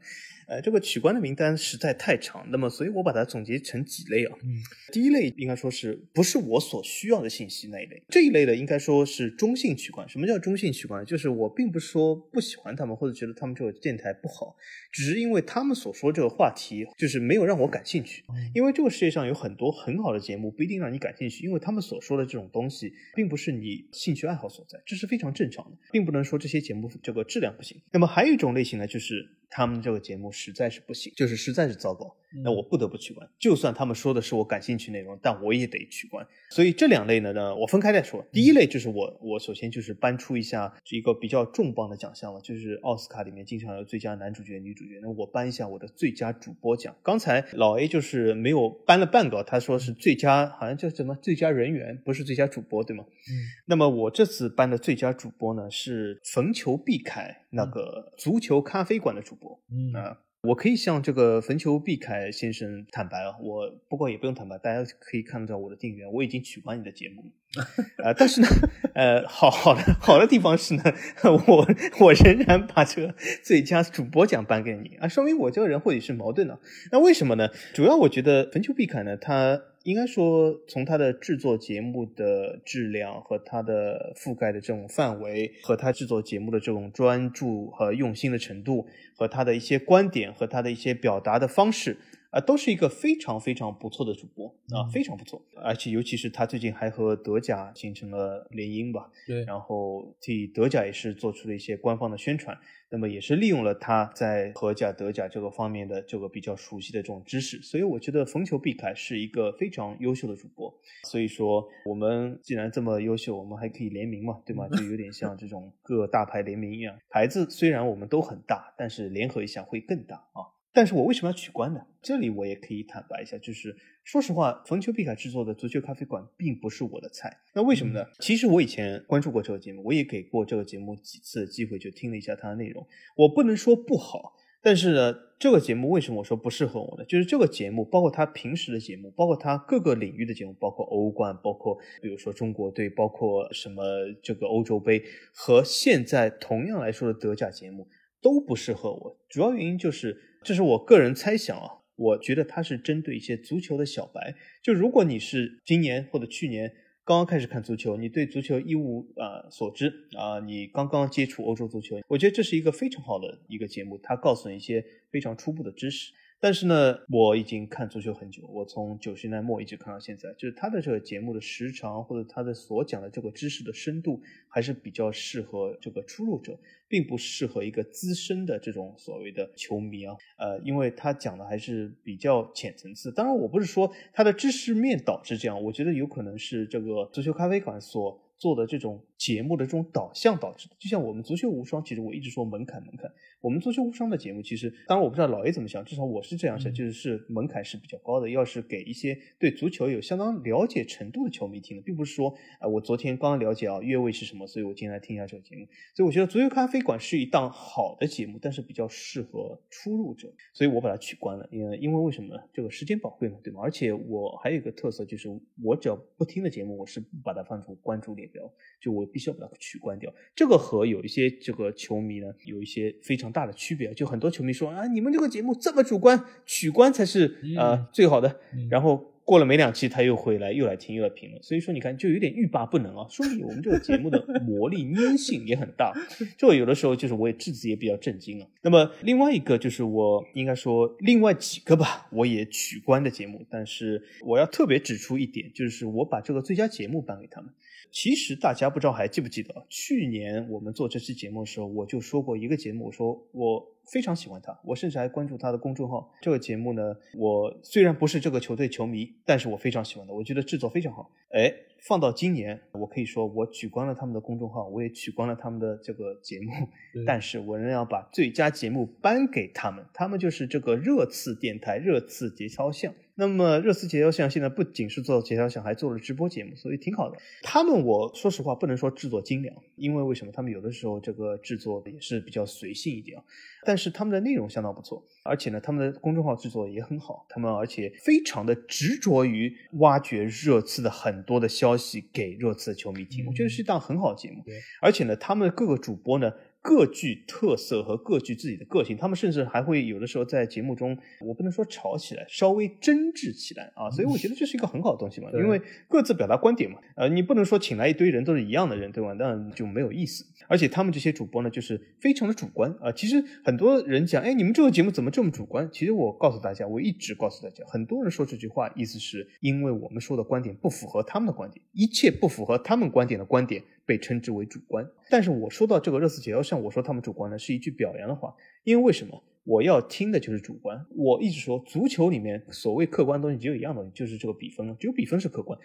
[0.47, 4.33] 呃，这个取关的名单实在太长，那么所以我把它总结成几类啊。
[4.41, 4.55] 嗯，
[4.93, 10.07] 第一类应该说是不是我所需要的信息那一类，这一类的应该说是中性取关。
[10.07, 11.05] 什么叫中性取关？
[11.05, 14.55] 就是我并不是说不喜欢他们，或者觉得他们这个电台不好，
[14.89, 18.23] 只是因为他们所说这个话题就是没有让我感兴趣。
[18.55, 27.81] 因为这个世界上有很多很好的节目不一定让你感兴趣，因为他们所说的这种东西并不是你兴趣爱好所在，这是非常正常的，并不能说这些节目这个质量不行。
[27.91, 30.27] 那么还有一种类型呢，就是他们这个节目。
[30.31, 33.27] 实在是不行，就是实在是糟糕，那我不得不取关。
[33.39, 36.25] 就算他们说的是我感兴趣内容，但我也得取关。
[36.51, 38.23] 所以这两类呢，呢我分开再说。
[38.31, 44.99] 第一类就是我，我首先就是搬出一下一个比较重磅的奖项了，就是奥斯卡里面经常有最佳男主角、女主角。
[45.01, 46.93] 那我颁一下我的最佳主播奖。
[47.01, 53.05] 刚才老 A 就是没有颁了半个，他说是最佳，好像叫什么最佳人员，不是最佳主播，对吗？
[53.07, 53.31] 嗯。
[53.65, 59.59] 那么我这次颁的最佳主播呢，是冯球必凯那个足球咖啡馆的主播。
[59.71, 60.17] 嗯啊。
[60.43, 67.25] 我可以向这个坟球毕凯先生坦白啊，我不过也不用坦白，大家可以看到我的订阅，我已经取关你的节目
[68.17, 68.47] 但是呢，
[68.93, 70.83] 呃，好好的好的地方是呢，
[71.47, 71.67] 我
[71.99, 76.57] 我仍然把这个最佳主播奖颁给你啊，说明我这个人或许是矛盾的。
[76.91, 77.49] 那为什么呢？
[77.73, 79.59] 主要我觉得坟球毕凯呢，他。
[79.87, 91.95] 应该说，从他的制作节目的质量和他的覆盖的这种范围，和他制作节目的这种专注和用心的程度，和他的一些观点和他的一些表达的方式。
[92.37, 99.09] 啊，都是一个非常非常不错的主播啊，非常不错，而且尤其是他最近还和德甲形成了联姻吧？
[99.25, 102.55] 对，然后替德甲也是做出了一些官方的宣传，
[102.91, 110.71] 那么也是利用了他在荷甲、德甲这个方面的这个比较熟悉的这种知识，所以我觉得逢球必凯是一个非常优秀的主播。
[111.05, 114.67] 所以说，我们既然这么优秀，我们还可以联名嘛，对吗？
[114.77, 120.53] 就有点像这种各大牌联名一样，牌子虽然我们都很大，但是联合一下会更大啊。
[120.77, 121.81] 但是我为什么要取关呢？
[122.03, 127.35] 这里我也可以坦白一下，就是说实话，冯球必凯制作的足球咖啡馆并不是我的菜。
[127.55, 128.05] 那为什么呢？
[128.19, 132.85] 其实我以前关注过这个节目，我也给过这个节目几次机会，就听了一下它的内容。
[133.15, 137.03] 我不能说不好，但是呢，这个节目为什么我说不适合我呢？
[137.05, 143.81] 就是这个节目，包括他平时的节目，包括他各个领域的节目，包括欧冠，包括比如说中国队，包括什么
[144.21, 145.01] 这个欧洲杯，
[145.33, 147.87] 和现在同样来说的德甲节目
[148.21, 149.17] 都不适合我。
[149.27, 150.26] 主要原因就是。
[150.43, 154.35] 这是我个人猜想啊，我觉得他是针对一些足球的小白。
[154.63, 156.73] 就如果你是今年或者去年
[157.03, 166.11] 刚刚开始看足球，你对足球一无啊所知啊，你刚刚接触欧洲足球，我觉得这是一个非常好的一个节目，它告诉你一些非常初步的知识。
[166.39, 180.15] 但是呢，我已经看足球很久，我从九十年代末一直看到现在，就是他的这个节目的时长或者他的所讲的这个知识的深度，还是比较适合这个初入者，并不适合一个资深的这种所谓的球迷啊。
[180.37, 183.11] 呃，因为他讲的还是比较浅层次。
[183.11, 188.21] 当然，我不是说他的知识面导致这样，我觉得有可能是这个足球咖啡馆所。
[188.39, 193.11] 做的这种节目的这种导向导致的，就像我们足球无双，其实我一直说门槛门槛。
[193.41, 198.29] 我们足球无双的节目，其实当然我不知道老 A 怎么想，至少我是这样想，就是是门槛是比较高的。
[198.29, 205.67] 要是给一些对足球有相当了解程度的球迷听的，并不是说啊，我昨天刚刚了解啊越位是什么，所以我今天来听一下这个节目。
[205.95, 211.47] 所以我觉得足球咖啡馆是一档好的节目，但是比较适合初入者，所以我把它取关了。
[211.51, 212.41] 因为因为为什么呢？
[212.53, 213.61] 这个时间宝贵嘛，对吗？
[213.63, 215.29] 而且我还有一个特色，就是
[215.63, 218.51] 我只要不听的节目，我是不把它放出关注列表，
[218.81, 220.11] 就我必须要把它取关掉。
[220.35, 224.07] 这个和有一些这个球迷呢，有一些非常大的区别，就。
[224.07, 228.39] 很多球迷说啊，你们这个节目这么主观，取关才是呃最好的。
[228.69, 231.43] 然后过了没两期，他又回来，又来听，又来评论。
[231.43, 233.05] 所以说，你看，就有点欲罢不能啊。
[233.09, 235.93] 说明我们这个节目的 魔力粘性也很大。
[236.37, 238.47] 就有的时候，就是我也自己也比较震惊啊。
[238.61, 247.51] 那么另外一个就是我应该说另外几个吧，我也取关的节目，但是我要特别指出一点，就是我把这个最佳节目颁给他们。
[247.91, 256.11] 其实大家不知道还记不记得，去年我们做这期节目的时候，我就说过一个节目，我说我非常喜欢他，我甚至还关注他的公众号。
[256.21, 261.09] 这个节目呢，我虽然不是这个球队球迷，但是我非常喜欢的，我觉得制作非常好。
[261.29, 266.51] 哎，放到今年，我可以说我取关了他们的公众号，我也取关了他们的这个节目，
[267.05, 272.93] 但是我仍然要把最佳节目颁给他们，他们就是这个热刺电台热刺节操巷。
[273.19, 277.17] 那么热刺节操巷现在不仅是做节操巷，还做了直播节目，所以挺好的。
[277.41, 280.31] 他们我说实话不能说制作精良，因为为什么？
[280.31, 283.23] 他们有的时候这个制作也是比较随性一点啊。
[283.65, 287.25] 但是他们的内容相当不错，而且呢，他们的公众号制作也很好。
[287.27, 294.43] 他们而且非常的执着于挖掘热刺的很多的消息给热刺的球迷听，我觉得是一档很好的节目。
[294.79, 296.31] 而且呢，他们各个主播呢。
[296.61, 309.13] 各具特色和各具自己的个性，他们甚至还会有的时候在节目中，我不能说吵起来，稍微争执起来啊，所以我觉得这是一个很好的东西嘛，因为各自表达观点嘛，呃，你不能说请来一堆人都是一样的人，对吧？
[309.13, 310.25] 那就没有意思。
[310.49, 312.91] 而且他们这些主播呢，就是非常的主观啊。
[312.91, 315.69] 其实很多人讲，哎，你们这个节目怎么这么主观？
[315.71, 323.63] 其实我告诉大家，我一直告诉大家，很多人说这句话，意思是因为我们说的观点不符合他们的观点，一切不符合他们观点的观点。
[323.87, 330.85] 被称之为主观，但是我说到这个热刺解腰上，我说他们主观呢是一句表扬的话，因为为什么我要听的就是主观？
[330.89, 335.57] 我一直说足球里面所谓客观东西只有一样东西，就是这个比分了，只有比分是客观，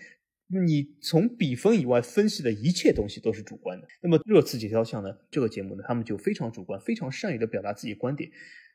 [0.66, 3.88] 你从比分以外分析的一切东西都是主观的。
[4.00, 8.30] 那么热刺解腰项呢，这个节目呢，他们就非常主观，非常善于的表达自己观点。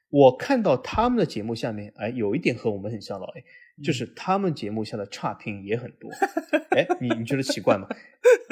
[0.09, 3.43] 我看到他们的节目下面，哎，有一点和我们很像，老 A。
[3.83, 6.09] 就是他们节目下的差评也很多，
[6.75, 7.87] 哎，你你觉得奇怪吗？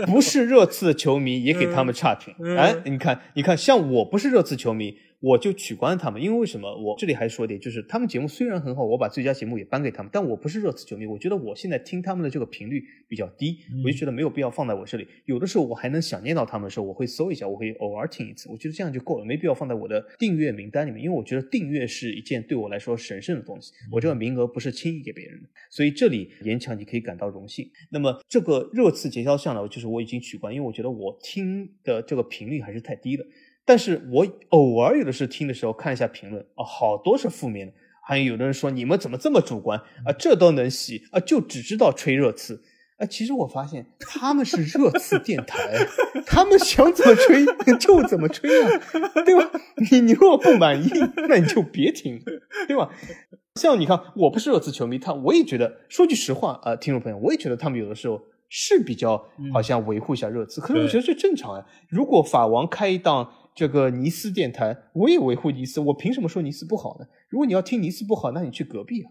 [0.06, 4.98] 不是热刺的球迷也给他们差评，哎，你看，你看，像我不是热刺球迷。
[5.20, 6.76] 我就取关他们，因为为什么？
[6.78, 15.08] 我这里还说一点，就是他们节目虽然很好，我把最佳节目也颁给他们，但我不是热刺球迷，我觉得我现在听他们的这个频率比较低，我就觉得没有必要放在我这里。
[15.26, 27.70] 有的时候我还能想念到他们的时候，我会搜一下，我会偶尔听一次，我觉得这样就够了，没必要放在我的订阅名单里面，因为我觉得订阅是一件对我来说神圣的东西，我这个名额不是轻易给别人的，所以这里严强你可以感到荣幸。
[27.90, 33.26] 那么这个热刺节操项呢，就是我已经取关，因为我觉得我听的这个频率还是太低了。
[33.66, 37.74] 但是我偶尔有的是听的时候看一下评论啊，好多是负面的，
[38.08, 42.62] 还有有的人说你们怎么这么主观啊，这都能洗啊，就只知道吹热刺
[42.98, 43.08] 啊。
[43.08, 45.88] 其实我发现他们是热刺电台，
[46.28, 47.44] 他们想怎么吹
[47.80, 48.70] 就怎么吹啊，
[49.26, 49.50] 对吧？
[49.90, 50.88] 你你如果不满意，
[51.28, 52.22] 那你就别听，
[52.68, 52.92] 对吧？
[53.56, 61.66] 像你看，我不是热刺球迷，他我也觉得，说句实话啊，听众朋友，我也觉得他们有的时候是比较好像维护一下热刺，可是我觉得这正常啊。
[61.90, 63.32] 如果法王开一档。
[63.56, 67.08] 这个尼斯电台，我也维护尼斯，我凭什么说尼斯不好呢？
[67.30, 69.10] 如果你要听尼斯不好，那你去隔壁啊，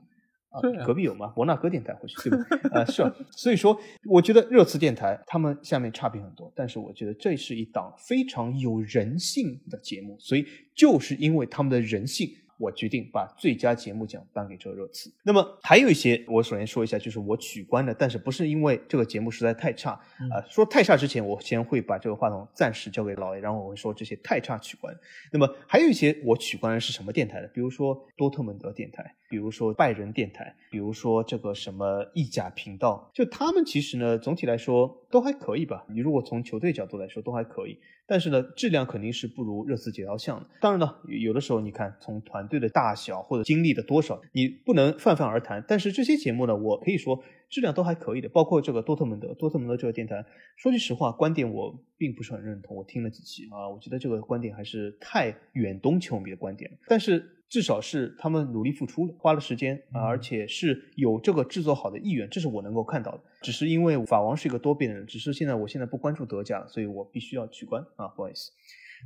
[0.61, 1.29] 啊，隔壁有吗？
[1.29, 2.81] 伯纳哥电台或许对吧？
[2.81, 12.29] 啊，是啊，所以说，我觉得热刺电台他们下面差评很多，但是我觉得这是一档非常有人性的节目，所以就是因为他们的人性。
[12.59, 15.13] 我决定把最佳节目奖颁给这个热刺。
[15.23, 19.93] 那么还有一些，我首先说一下，就是我取关的，但是不是因为这个节目实在太差
[20.31, 20.41] 啊？
[20.49, 24.95] 说太差之前，我先会把这个话筒暂时交给老 A，然后我会说这些太差取关。
[25.33, 27.49] 那么还有一些我取关的是什么电台的？
[27.49, 35.85] 比如说多特蒙德电台，比如说拜仁电台，比如说这个什么意甲频道，就他们其实呢，总体来说都还可以吧。
[35.89, 37.79] 你如果从球队角度来说，都还可以。
[38.07, 40.47] 但是呢，质量肯定是不如热刺解刀项的。
[40.61, 45.65] 当然了，有的时候你看从团队的大小或者经历的多少，你不能泛泛而谈。
[45.67, 50.25] 但是这些节目呢，我可以说质量都还可以的，包括这个多特蒙德，多特蒙德这个电台，
[50.57, 52.77] 说句实话，观点我并不是很认同。
[52.77, 56.71] 我听了几期啊，我觉得这个观点还是太远东球迷的观点。
[56.87, 63.21] 但是至少是他们努力付出了，花了时间啊，而且是有这个制作好的意愿，这是我能够看到的。
[63.43, 68.51] 只是因为法王是一个多变的人，只是现在我现在不关注德甲了，所以我必须要取关啊，不好意思。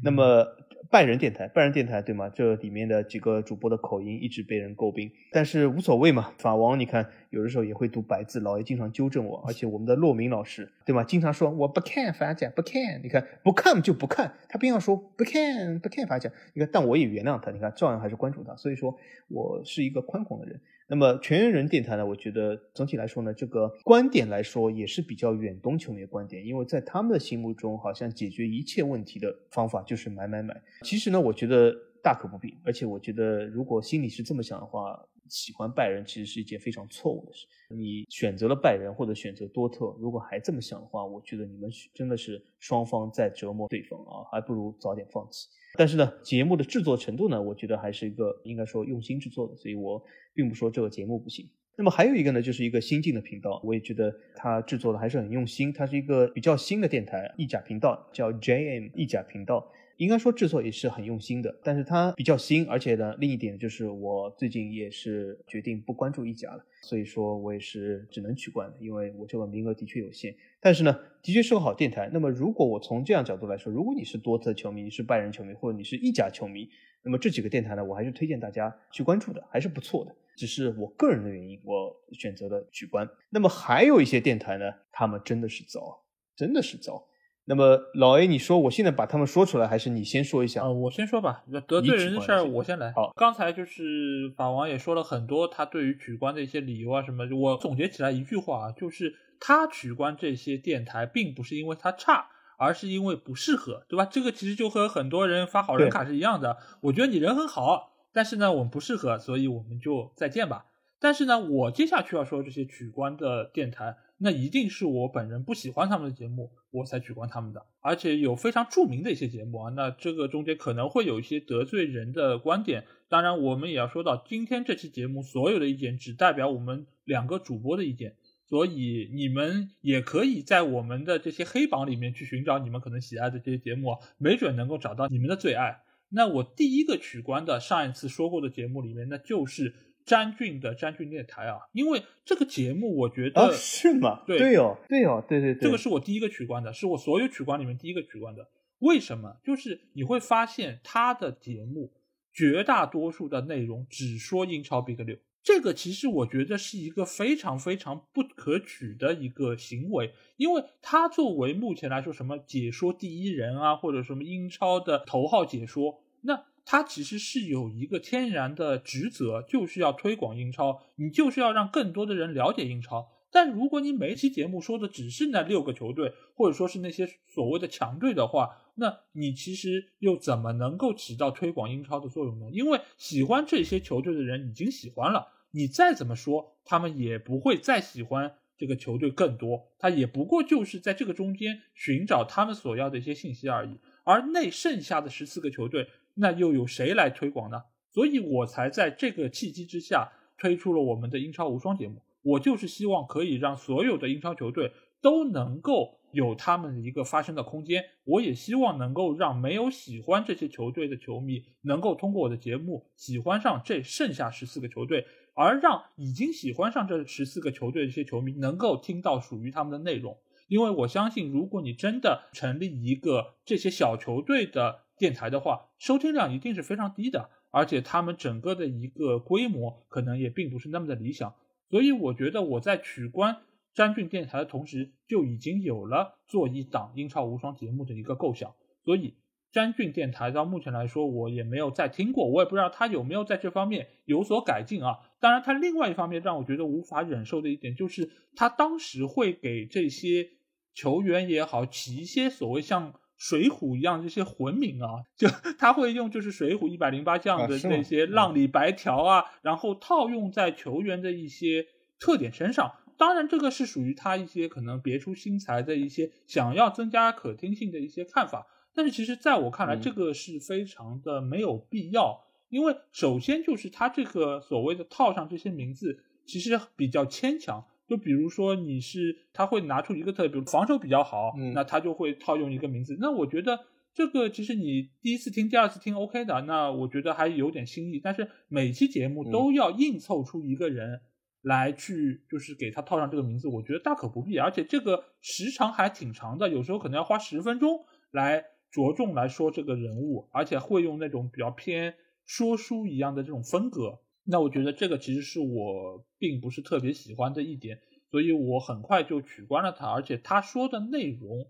[0.03, 0.47] 那么
[0.91, 2.31] 拜仁电台，拜仁电台对吗？
[2.31, 6.33] 这里面的几个主播的口音一直被人诟病，但是无所谓嘛。
[6.39, 11.05] 法王，你看有的时候也会读白字，老爷经常纠正我，而且我们的洛明老师对吗？
[11.05, 18.97] 经常说我不看法甲，不看，你看不看就不看，他偏要说不看不看法甲，你看，但我也原谅他，你看照样还是关注他，所以说
[19.29, 20.59] 我是一个宽广的人。
[20.91, 22.07] 那么全员人电台呢？
[22.07, 30.59] 我觉得总体来说呢，这个观点来说也是比较远东球迷的观点，因为在他们的心目中，好像解决一切问题的方法就是买买买。
[30.83, 32.57] 其实呢，我觉得大可不必。
[32.65, 34.99] 而且我觉得，如果心里是这么想的话，
[35.29, 37.47] 喜欢拜仁其实是一件非常错误的事。
[37.69, 45.49] 你选择了拜仁或者选择多特，如果还这么想的话，我觉得你们真的是双方在折磨对方啊，还不如早点放弃。
[45.77, 51.49] 但是呢，节目的制作程度呢，我觉得还是一个应该说用心制作的，所以我并不说这个节目不行。
[51.77, 55.73] 那么还有一个呢，就是一个新进的频道，我也觉得它制作的还是很用心。
[55.73, 59.71] 它是一个比较新的电台，意甲频道叫 JM 意甲频道。
[59.99, 70.35] 应该说制作也是很用心的，但是它比较新，而且呢，另一点就是我最近也是决定不关注意甲了，所以说我也是只能取关了，因为我这个名额的确有限。
[70.61, 72.09] 但是呢，的确是个好电台。
[72.13, 76.69] 那么如果我从这样角度来说，如果你是多特球迷，你是拜仁球迷，或者你是意甲球迷，
[77.03, 80.15] 那么这几个电台呢，我还是推荐大家去关注的，还是不错的。
[80.37, 83.09] 只是我个人的原因，我选择了取关。
[83.31, 86.05] 那么还有一些电台呢，他们真的是糟，
[86.37, 87.08] 真的是糟。
[87.49, 90.65] 那么老 A，你说我现在把他们说出来，还是你先说一下？
[90.65, 91.43] 啊，我先说吧。
[91.67, 92.93] 得罪人的事儿我先来。
[92.93, 97.25] 好，刚才就是法王也说了很多他对于取关的一些理由啊什么。
[97.35, 102.27] 我总结起来一句话啊，就是他取关这些电台，并不是因为他差，
[102.59, 104.05] 而是因为不适合，对吧？
[104.05, 106.59] 这个其实就和很多人发好人卡是一样的。
[106.83, 110.67] 我觉得你人很好，但是呢，我们不适合，所以我们就再见吧。
[111.01, 113.97] 但是呢，我接下去要说这些取关的电台。
[114.21, 117.65] 那一定是我本人不喜欢他们的节目，我才取关他们的。
[117.81, 122.85] 而且有非常著名的一些节目啊，那这个中间可能会有一些得罪人的观点。
[123.09, 128.17] 当然，我们也要说到，今天这期节目所有的意见只代表我们两个主播的意见，
[128.49, 135.81] 所以你们也可以在我们的这些黑榜里面去寻找你们可能喜爱的这些节目，没准能够找到你们的最爱。
[136.09, 139.73] 那我第一个取关的上一次说过的节目里面，那就是。
[140.09, 144.23] 詹俊的詹俊电台啊，因为这个节目我觉得是吗？
[144.27, 148.49] 对对哦，对哦，对对对，这个是我第一个取关的，是我所有取关里面第一个取关的。
[148.79, 149.37] 为什么？
[149.45, 151.93] 就是你会发现他的节目
[152.33, 166.47] 绝大多数的内容只说英超 Big 六，这个其实我觉得是一个非常非常不可取的一个行为，因为他作为目前来说什么解说第一人啊，或者什么英超的头号解说，那。
[166.71, 173.09] 他其实是有一个天然的职责，就是要推广英超，你就是要让更多的人了解英超。
[173.31, 182.51] 但如果你每一期节目说的只是那六个球队，或者说是那些所谓的强队的话，那你其实又怎么能够起到推广英超的作用呢？
[182.53, 189.73] 因为喜欢这些球队的人已经喜欢了，你再怎么说，他们也不会再喜欢这个球队更多。
[189.79, 193.79] 他也不过就是在这个中间寻找他们所要的一些信息而已。
[194.05, 195.89] 而那剩下的十四个球队。
[196.21, 197.63] 那又有谁来推广呢？
[197.91, 202.03] 所以我才在这个契机之下推出了我们的英超无双节目。
[202.23, 207.83] 我就是希望可以让所有的英超球队都能够有他们的一个发声的空间。
[208.05, 220.19] 我也希望能够让没有喜欢这些球队的球迷能够通过我的节目喜欢上这剩下十四个球队，而让已经喜欢上这十四个球队的这些球迷能够听到属于他们的内容。
[220.49, 224.81] 因为我相信，如果你真的成立一个这些小球队的。
[224.99, 231.35] 电台的话，收听量一定是非常低的，而且他们整个的一个规模可能也并不是那么的理想，
[231.71, 233.39] 所以我觉得我在取关
[233.73, 238.55] 詹俊电台的同时，就已经有了做一档英超无双节目的一个构想。
[238.85, 239.15] 所以
[239.53, 244.99] 詹俊电台到目前来说，我也没有再听过，我也不知道他有没有在这方面有所改进啊。
[245.21, 250.29] 当然，他另外一方面让我觉得无法忍受的一点，就是他当时会给这些
[250.75, 252.95] 球员也好起一些所谓像。
[253.19, 261.67] 水浒一样这些魂名啊，就 他会用就是水浒一百零八将的那些浪里白条啊，然后套用在球员的一些
[261.99, 262.73] 特点身上。
[262.97, 268.47] 当然，这个是属于他一些可能别出心裁的一些想要增加可听性的一些看法。
[268.75, 272.25] 但是，其实在我看来，这个是非常的没有必要。
[272.49, 277.65] 因为首先就是他这个所谓的套上这些名字，其实比较牵强。
[277.89, 282.97] 就比如说你是他会拿出一个特点，比如防守比较好，那他就会套用一个名字。
[283.01, 283.59] 那我觉得
[283.95, 287.99] 这个其实你第一次听、第二次听 OK 的，那我觉得还有点新意。
[287.99, 291.01] 但是每期节目都要硬凑出一个人
[291.41, 294.37] 来去，就是给他套上这个名字，我觉得大可不必。
[294.39, 297.81] 而且这个时长还挺长的，有时候可能要花十分钟
[298.11, 301.95] 来着重来说这个人物，而且会用那种比较偏
[302.27, 304.01] 说书一样的这种风格。
[304.31, 309.87] 那我觉得这个其实是我并不是特别喜欢的一点，所以我很快就取关了他。
[309.87, 311.47] 而且他说的内容，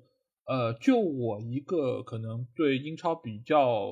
[0.46, 3.90] 呃，就我一个可能对英超比较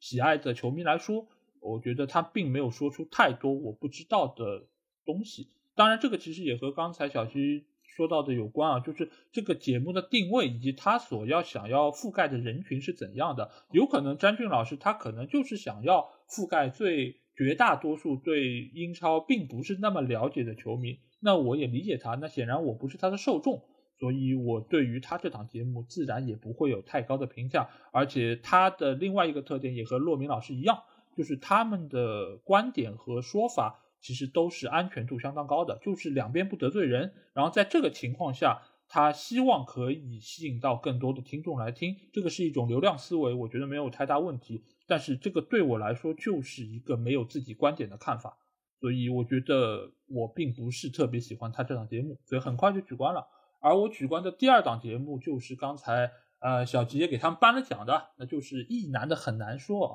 [0.00, 1.26] 喜爱的球迷来说，
[1.60, 4.66] 我觉得他并没有说出太多我不知道的
[5.06, 5.48] 东西。
[5.74, 13.50] 当然，这个其实也和刚才小七说到的有关啊，就是这个节目的定位以及他所要想要覆盖的人群是怎样的。
[13.72, 17.22] 有可能詹俊老师他可能就是想要覆盖最。
[17.36, 22.14] 绝大多数对英超并不是那么了解的球迷，那我也理解他。
[22.14, 23.62] 那显然我不是他的受众，
[23.98, 27.68] 所以我对于他这档节目自然也不会有太高的评价。
[27.92, 30.82] 而且他的另外一个特点也和骆明老师一样，
[31.14, 37.12] 就是他们的观点和说法其实都是安全度相当高的，就是两边不得罪人。
[37.34, 44.62] 然后在这个情况下，他希望可以吸引到更多的听众来听，这个是一种流量思维，我觉得没有太大问题。
[44.88, 48.38] 但是这个对我来说就是一个没有自己观点的看法，
[48.80, 53.26] 所以我觉得我并不是特别喜欢他这档节目，所以很快就取关了。
[53.60, 59.88] 而我取关的第二档节目就是刚才呃小吉也给他们颁了奖的，那就是《意难的很难说》，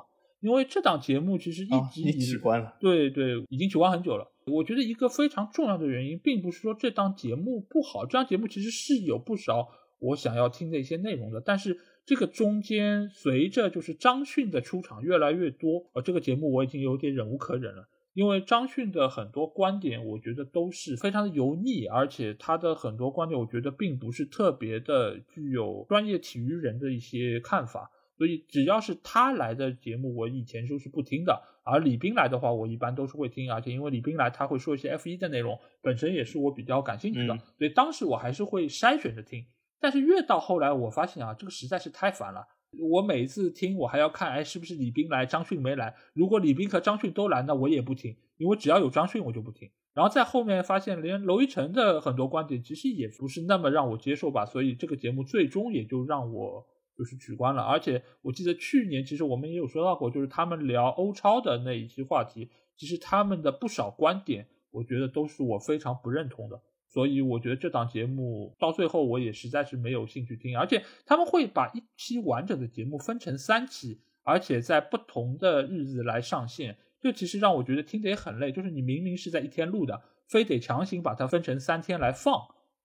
[0.46, 4.30] 因为这档节目其实一直已取关了，对对，已经取关很久了。
[4.48, 9.70] 我觉得一个非常重要的原因，并不是说这档节目不好，这档节目其实是有不少
[10.00, 11.80] 我想要听的一些内容的，但是。
[12.06, 39.46] 这个中间随着就是张迅的出场越来越多，呃，这个节目我已经有点忍无可忍了，因为张迅的很多观点我觉得都是非常的油腻，而且他的很多观点我觉得并不是特别的具有专业体育人的一些看法，所以只要是他来的节目，我以前都是不听的，而李斌来的话，我一般都是会听，而且因为李斌来他会说一些 F 一的内容，本身也是我比较感兴趣的，所以当时我还是会筛选着听。
[39.82, 42.48] 但是越到后来，我发现啊，这个实在是太烦了。
[42.80, 45.94] 我每次听，我还要看，哎，是不是李斌来，张迅没来？
[46.14, 49.70] 如果李斌和张迅都来，那我也不听，因为只要有张迅，我就不听。
[49.94, 54.46] 然后在后面发现，连娄艺晨的很多观点其实也不是那么让我接受吧。
[54.46, 56.66] 所以这个节目最终也就让我
[56.98, 57.62] 就是取关了。
[57.64, 66.62] 而且我记得去年其实我们也有说到过，就是他们聊欧超的那一期话题，其实他们的不少观点，我觉得都是我非常不认同的。
[66.94, 78.52] 所以我觉得这档节目到最后我也实在是没有兴趣听，而且他们会把一期完整的节目分成三期，而且在不同的日子来上线，这其实让我觉得听得也很累。
[78.52, 82.36] 就是你明明是在一天录的，非得强行把它分成三天来放，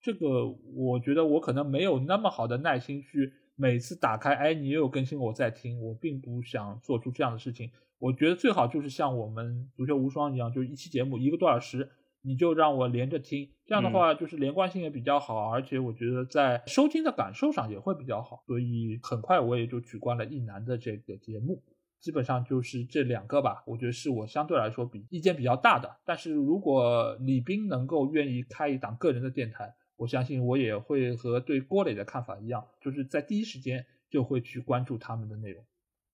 [0.00, 0.46] 这个
[0.76, 7.68] 我觉得我可能没有那么好的耐心去每次打开，哎，你也有更新我在听，我并不想做出这样的事情。
[7.98, 11.90] 我觉得最好就是像我们足球无双一样，就是一期节目一个多小时。
[12.26, 21.62] 你就让我连着听，这样的话就是连贯性也比较好，而且我觉得在收听的感受上也会比较好，所以很快我也就取关了一男的这个节目，
[22.00, 25.96] 基本上就是这两个吧，我觉得是我相对来说比意见比较大的。
[26.04, 35.64] 但是如果李斌能够愿意开一档个人的电台，我相信我也会和对郭磊的看法一样，就是在第一时间就会去关注他们的内容。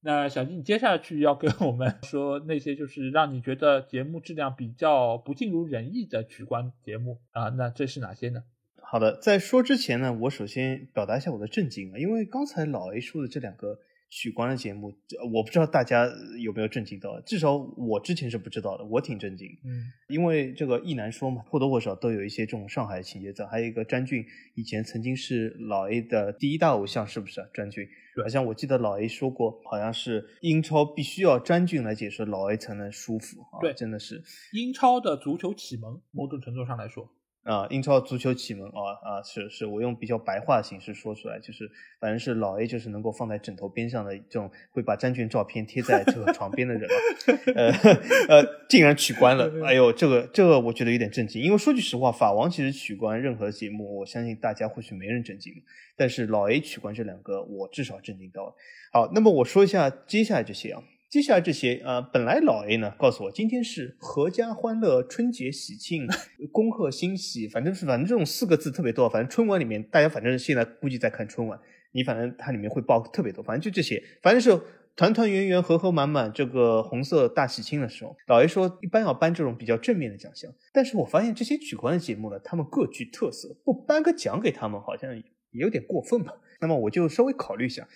[0.03, 7.49] 那小金，你接下去要跟我们说那些就是让你觉得节目质量比较不尽如人意的取关节目啊？
[7.49, 8.43] 那这是哪些呢？
[8.83, 13.79] 好的，在说之前呢，我首先表达一下我的震惊啊，因为刚才老 A 说的这两个。
[14.15, 14.93] 取关的节目，
[15.33, 16.07] 我不知道大家
[16.39, 19.49] 有没有震惊到，至少我之前是不知道的，我挺震惊。
[19.65, 23.47] 嗯，因为这个一难说嘛，或多或少都有一些这种上海情节在。
[23.47, 24.23] 还有一个詹俊，
[24.55, 27.41] 以前曾经是老 A 的第一大偶像，是不是？
[27.55, 27.89] 詹俊，
[28.23, 33.61] 好像我记得老 A 说过，好像是英超必须要詹俊来解说，老 A 才能舒服啊。
[33.63, 37.09] 对，真的是英超的足球启蒙，某种程度上来说。
[37.45, 41.69] 啊，英超足球启蒙啊啊，是是，我用比较白话的形式说出来，就是
[41.99, 46.97] 反正是老 A 就是能够放在枕头边上的这种，会把詹俊照片贴在这个床边的人了，
[47.57, 47.73] 呃
[48.29, 55.53] 呃，竟然取关了，哎呦，这个这个我觉得有点震惊，因为说句实话，法王其实取关任何节目，我相信大家或许没人震惊，
[55.97, 58.55] 但是老 A 取关这两个，我至少震惊到了。
[58.93, 60.83] 好，那么我说一下接下来这些啊。
[61.13, 66.07] 接下来这些啊，本来老 A 呢告诉我，今天是阖家欢乐、春节喜庆、
[66.51, 69.07] 恭贺新喜，反正是反正这种四个字特别多。
[69.11, 71.61] 反正春晚里面，大家反正现在估计在看春晚，
[71.93, 74.59] 你反正它里面会报特别多，反正就这些，反正是
[74.97, 80.51] 团团圆圆、和和满满，这个红色大喜庆的时候，老 A 说一般要颁这种比较正面的奖项。
[80.73, 85.23] 但是我发现这些取关的节目呢，他们各具特色，不颁个奖给他们好像也
[85.61, 86.33] 有点过分吧。
[86.63, 87.87] 那么我就稍微考虑一下。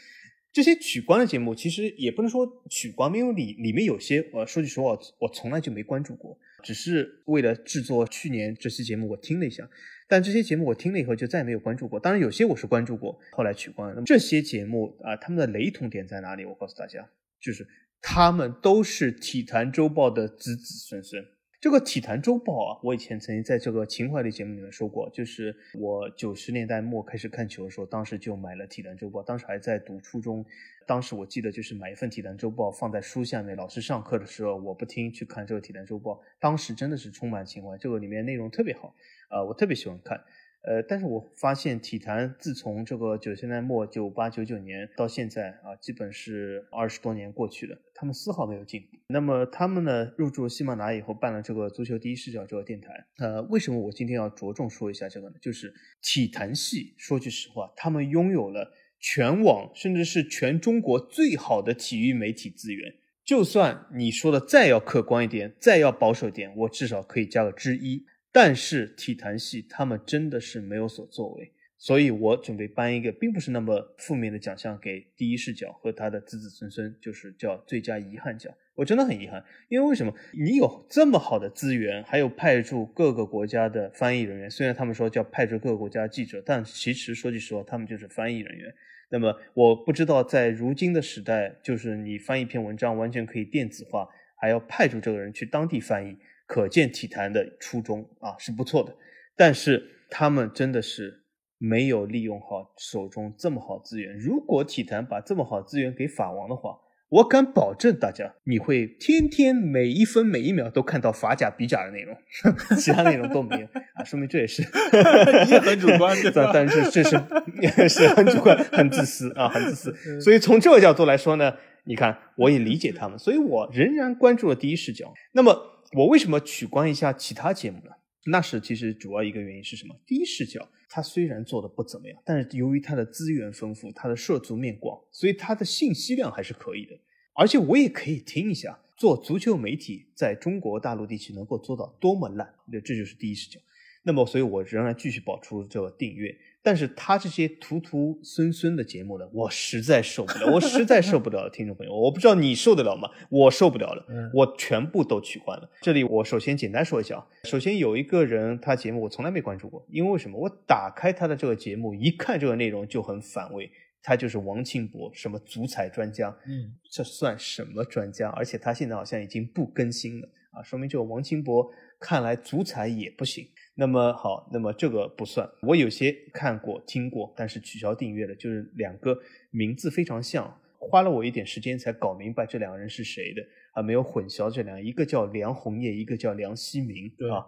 [0.57, 9.68] 这些取关的节目其实也不能说取关，因为里里面有些，我说句实话，我从来就没关注过，只是为了制作去年这期节目，我听了一下。
[10.09, 12.00] 但这些节目我听了以后就再也没有关注过。
[12.00, 13.94] 当然有些我是关注过，后来取关了。
[13.94, 16.46] 那么这些节目啊，他们的雷同点在哪里？
[16.46, 17.07] 我告诉大家，
[17.38, 17.68] 就是
[18.00, 21.22] 他们都是体坛周报的子子孙孙。
[21.66, 30.46] 这个体坛周报啊，我以前曾经在这个情怀类节目里面说过，就是我九十年代末开始看球的时候，当时就买了体坛周报，当时还在读初中，
[30.86, 38.94] 当时我记得就是买一份体坛周报放在书下面，老师上课的时候我不听去看这个体坛周报，当时真的是充满情怀，这个里面内容特别好，
[39.28, 40.22] 啊，我特别喜欢看。
[40.66, 48.98] 呃，但是我发现体坛自从这个九十年代末九八九九年到现在啊，基本是二十多年过去了，他们丝毫没有进步。
[49.06, 53.06] 那么他们呢，入驻喜马拉雅以后办了这个足球第一视角这个电台。
[53.18, 55.36] 呃，为什么我今天要着重说一下这个呢？
[55.40, 62.92] 就是体坛系，说句实话，他们拥有了全网甚至是全中国最好的体育媒体资源。
[63.24, 68.04] 就算你说的再要客观一点，再要保守点，我至少可以加个之一。
[68.39, 78.53] 但是体坛系他们真的是没有所作为，所以我准备颁一个并不是那么负面的奖项给第一视角和他的子子孙孙，就是叫最佳遗憾奖。
[78.74, 80.14] 我真的很遗憾，因为为什么？
[80.34, 88.70] 你有这么好的资源，还有派驻各个国家的翻译人员，虽然他们说叫派驻各个国家记者，但其实说句实话，他们就是翻译人员。
[89.09, 94.07] 那么我不知道在如今的时代，就是你翻译一篇文章完全可以电子化，
[94.39, 96.14] 还要派驻这个人去当地翻译。
[96.47, 98.94] 可见体坛的初衷啊是不错的，
[99.36, 101.24] 但是他们真的是
[101.59, 104.16] 没有利用好手中这么好资源。
[104.16, 106.78] 如果体坛把这么好资源给法王的话，
[107.09, 112.16] 我敢保证大家你会天天每一分每一秒都看到法甲、比甲的内容，
[112.78, 114.62] 其他内容都没有啊，说明这也是
[115.51, 120.20] 也很主观， 但但是这是是很主观、很自私啊，很自私。
[120.20, 125.12] 所以从这个角度来说呢，你看我也理解他们，所以我仍然关注了第一视角。
[125.32, 125.65] 那么。
[125.93, 127.91] 我为什么取关一下其他节目呢？
[128.26, 129.95] 那是其实主要一个原因是什么？
[130.05, 136.99] 第一视角，它虽然做的不怎么样，但是由于它的资源丰富，它的涉足面广，所以它的信息量还是可以的。
[137.34, 143.61] 而且我也可以听一下，做足球媒体在中国大陆地区能够做到多么烂，那这就是第一视角。
[144.03, 146.37] 那么，所以我仍然继续保持这个订阅。
[146.66, 153.08] 但是他这些徒徒孙孙的节目呢，我实在受不了，我实在受不了，听众朋友， 我不知道你受得了吗？
[153.30, 154.04] 我受不了了，
[154.34, 155.70] 我全部都取关了。
[155.80, 160.36] 这里我首先简单说一下，首先有一个人他节目我从来没关注过，因为为什么？
[160.36, 163.70] 我打开他的这个节目，一看这个内容就很反胃，
[164.02, 168.28] 他就是王清博，什么足彩专家，嗯，这算什么专家？
[168.30, 173.46] 而且他现在好像已经不更新了啊，说明这个王清博看来足彩也不行。
[173.79, 175.47] 那么好，那么这个不算。
[175.61, 179.18] 我有些看过、听过，但是取消订阅了，就是两个
[179.51, 183.43] 名字非常像，花了我一点时间才搞明白这两个人是谁的
[183.74, 187.45] 啊，没有混淆这两，一个叫梁红叶，一个叫梁希明啊。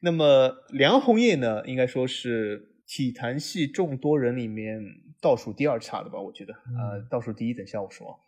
[0.00, 4.80] 那么梁红叶呢，应该说是体坛系众多人里面
[5.20, 6.20] 倒数第二差的吧？
[6.20, 8.20] 我觉得呃，倒数第一等下我说。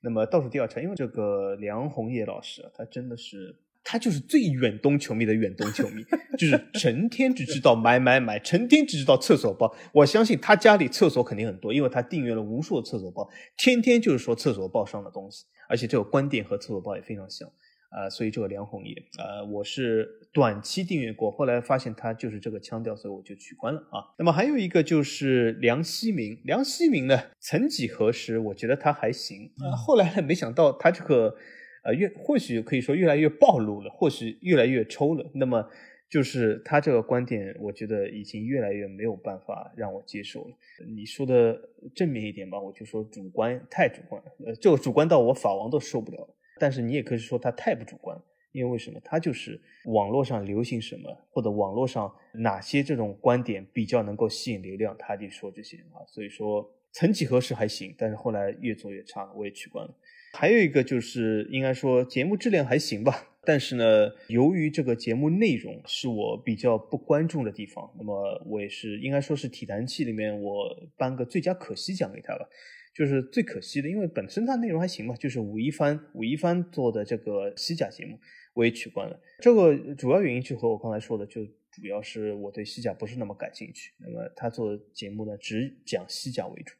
[0.00, 3.56] 那么倒数第二差，因为这个梁红叶老师啊，他真的是。
[3.82, 6.04] 他就是最远东球迷的远东球迷，
[6.38, 9.74] 就是成天只知道买买买，成天只知道厕所报。
[9.92, 17.48] 我相信他家里厕所肯定很多，因为他订阅了无数的厕所报，天天就是说厕所报上的东西，而且这个观点和厕所报也非常像
[17.90, 18.08] 啊。
[18.08, 24.14] 所以这个梁红叶啊，我是短期订阅过，后来发现他就是这个腔调，所以我就取关了啊。
[24.18, 31.34] 那么还有一个就是梁希明，梁希明呢，曾几何时我觉得他还行啊，后来呢，没想到他这个。
[31.82, 35.30] 呃，越或许可以说越来越暴露了，或许越来越抽了。
[35.34, 35.68] 那么，
[36.10, 40.56] 就是他这个观点，我觉得已经越来越没有办法让我接受了。
[40.86, 41.58] 你说的
[41.94, 46.36] 正面一点吧，我就说主观太主观，呃，这个主观到我法王都受不了。
[46.58, 48.20] 但是你也可以说他太不主观，
[48.52, 49.00] 因为为什么？
[49.02, 56.04] 他就是网络上流行什么，或者网络上哪些这种观点比较能够吸引流量，他就说这些啊。
[56.06, 59.94] 所以说，曾几何时还行，但是后来越做越差，我也取关了。
[60.32, 72.48] 还有一个就是，应该说节目质量还行吧，但是呢，由于这个节目内容是我比较不关注的地方，那么我也是应该说是体坛器里面我颁个最佳可惜奖给他吧，
[72.94, 78.18] 就是最可惜的，因为本身它内容还行吧，就是吴亦凡吴亦凡做的这个西甲节目
[78.54, 86.74] 我也取关了，这个主要原因就和我刚才说的，就主要是我对西甲不是那么感兴趣，那么他做的节目呢只讲西甲为主，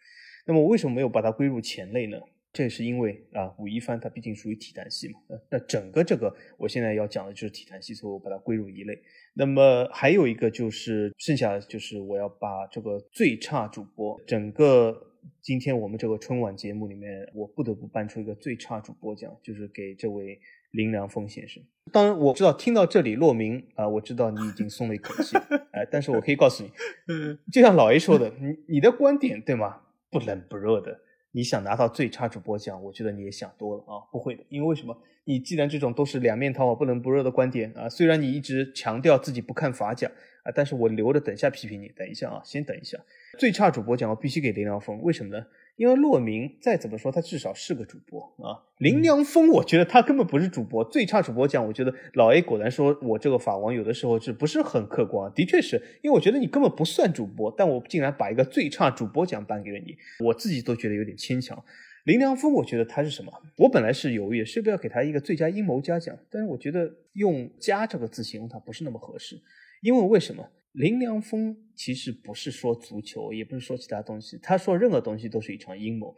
[0.47, 2.19] 那么我为什么没有把它归入前类呢？
[2.53, 5.21] 这也是因为啊，吴亦凡他毕竟属于体坛系嘛。
[5.51, 8.99] 那整个这个我现在要讲的就是体坛系，所以我把它归入一类。
[9.35, 15.07] 那么还有一个就是剩下的就是我要把这个最差主播整个
[15.43, 20.39] 今天我们这个春晚节目里面，我不得不颁出一个最差主播奖，就是给这位。
[20.73, 25.37] 林良峰先生，当然我知道听到这里，洛明啊，我知道你已经松了一口气，
[25.73, 26.71] 哎，但是我可以告诉你，
[27.51, 29.81] 就像老 A 说的，你你的观点对吗？
[30.13, 31.01] 不冷不热的，
[31.33, 34.97] 你想拿到最差主播奖，我觉得你也想多了啊，不会的，因为为什么？
[35.25, 40.11] 你既然这种都是两面讨好、不冷不热的观点啊，虽然你一直强调自己不看法奖
[40.43, 42.99] 啊，但是我留着等下批评你，等一下啊，先等一下，
[43.39, 45.47] 最差主播奖我必须给林良峰，为什么呢？
[45.81, 48.61] 因为骆明再怎么说，他至少是个主播啊。
[48.77, 50.85] 林良峰，我觉得他根本不是主播。
[50.85, 55.33] 最差主播奖，我觉得老 A 果然说我这个法王有的时候是不是很客观？
[55.35, 61.59] 的确是因为我觉得你根本不算主播，但我竟然把一个最差主播奖颁给了你，我自己都觉得有点牵强。
[62.05, 63.33] 林良峰，我觉得他是什么？
[63.57, 69.41] 我本来是犹豫是不是要给他一个最佳阴谋家奖，但是我觉得用“家”这个字形容他不是那么合适，
[69.81, 70.47] 因为为什么？
[70.73, 76.15] 林良峰其实不是说足球，也不是说其他东西，他说任何东西都是一场阴谋。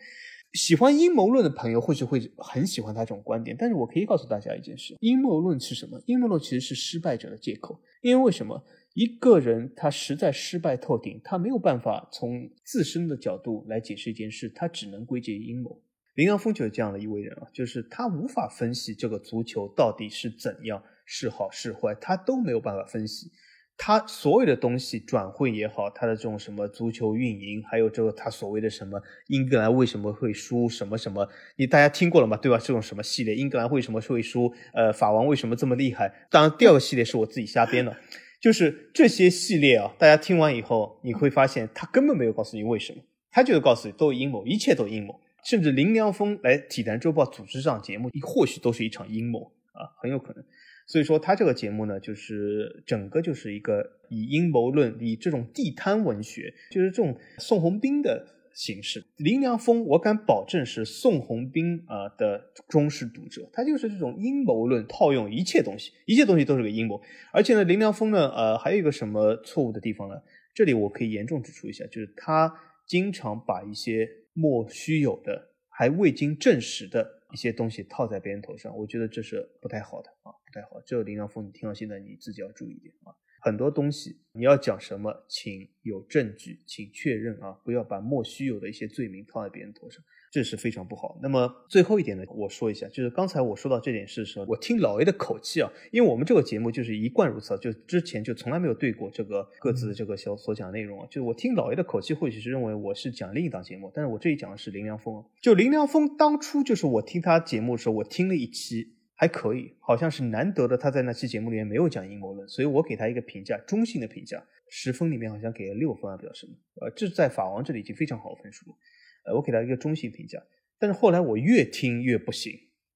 [0.53, 5.99] 喜欢阴谋论的朋友或许会很喜欢他这种观点，但是我可以告诉大家一件事：阴谋论是什么？
[6.05, 7.81] 阴谋论其实是失败者的借口。
[8.03, 15.81] 因为为什么一个人他实在失败透顶，他没有办法从自身的角度来解释一件事，他只能归结于阴谋。
[16.15, 23.31] 林良峰就是这样的一位人啊，就是他无法分析这个足球到底是怎样，是好是坏，他都没有办法分析。
[23.77, 32.37] 他所有的东西转会也好，他的这种什么足球运营，还有这个他所谓的什么英格兰为什么会输什么什么，你大家听过了吗？
[32.37, 32.59] 对吧？
[32.59, 34.53] 这种什么系列，英格兰为什么会输？
[34.73, 36.13] 呃，法王为什么这么厉害？
[36.31, 37.97] 当然，第二个系列是我自己瞎编的，
[38.41, 50.45] 就是这些系列啊，大家听完以后，你会发现他根本没有告诉你为什么，他就是告诉你都有阴谋，一切都阴谋，甚至林良锋来体坛周报组织这档节目，或许都是一场阴谋啊，很有可能。
[50.93, 59.03] 所以说，他这个节目呢，就是整个就是一个以阴谋论、以这种地摊文学，就是这种宋鸿兵的形式。
[59.17, 63.49] 林良锋，我敢保证是宋鸿兵啊的忠实读者。
[63.55, 67.01] 他就是这种阴谋论套用一切东西，一切东西都是个阴谋。
[67.33, 70.17] 而且呢，林良锋呢，呃，还有一个什么错误的地方呢？
[70.55, 72.55] 这里我可以严重指出一下，就是他
[72.87, 80.31] 经常把一些莫须有的、还未经证实的一些东西套在别人头上，我觉得这是不太好的啊。
[80.45, 90.05] 不太好，这个林良峰，你听到现在你自己要注意一点啊，很多东西你要讲什么，请有证据，请确认啊，不要把莫须有的一些罪名套在别人头上。
[90.33, 91.19] 这是非常不好。
[91.21, 105.23] 那么最后一点呢，我说一下，就是刚才我说到这点事的时候，我听老 A 的口气啊，因为我们这个节目就是一贯如此，就之前就从来没有对过这个各自的这个小所讲内容啊，就是我听老 A 的口气，或许是认为我是讲另一档节目，但是我这里讲的是林良锋。
[105.43, 116.49] 就林良锋当初就是我听他节目的时候，我听了一期还可以，好像是难得的他在那期节目里面没有讲阴谋论，所以我给他一个评价，中性的评价，十分里面好像给了六分啊，表示
[116.81, 118.77] 呃，这在法王这里已经非常好的分数了。
[119.25, 120.43] 呃，我给他一个中性评价，
[120.79, 122.53] 但是后来我越听越不行，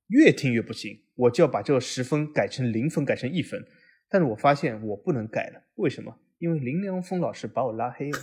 [0.08, 3.64] 越听越不行，我就要把这个十分改成零分，改成一分。
[4.08, 6.18] 但是我发现我不能改了，为什么？
[6.38, 8.18] 因为林良峰老师把我拉黑了，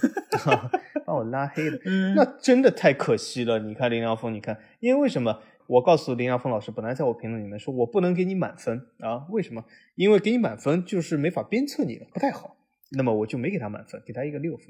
[1.05, 1.79] 把我拉黑了，
[2.15, 3.59] 那真的太可惜了。
[3.59, 5.41] 你看林良峰，你看，因为为什么？
[5.65, 9.63] 我告诉林良峰老师，本来在我评论里面说我不能给你满分啊，为什么？
[9.95, 12.57] 因为给你满分就是没法鞭策你了，不太好。
[12.91, 14.67] 那么我就没给他满分，给他一个六分。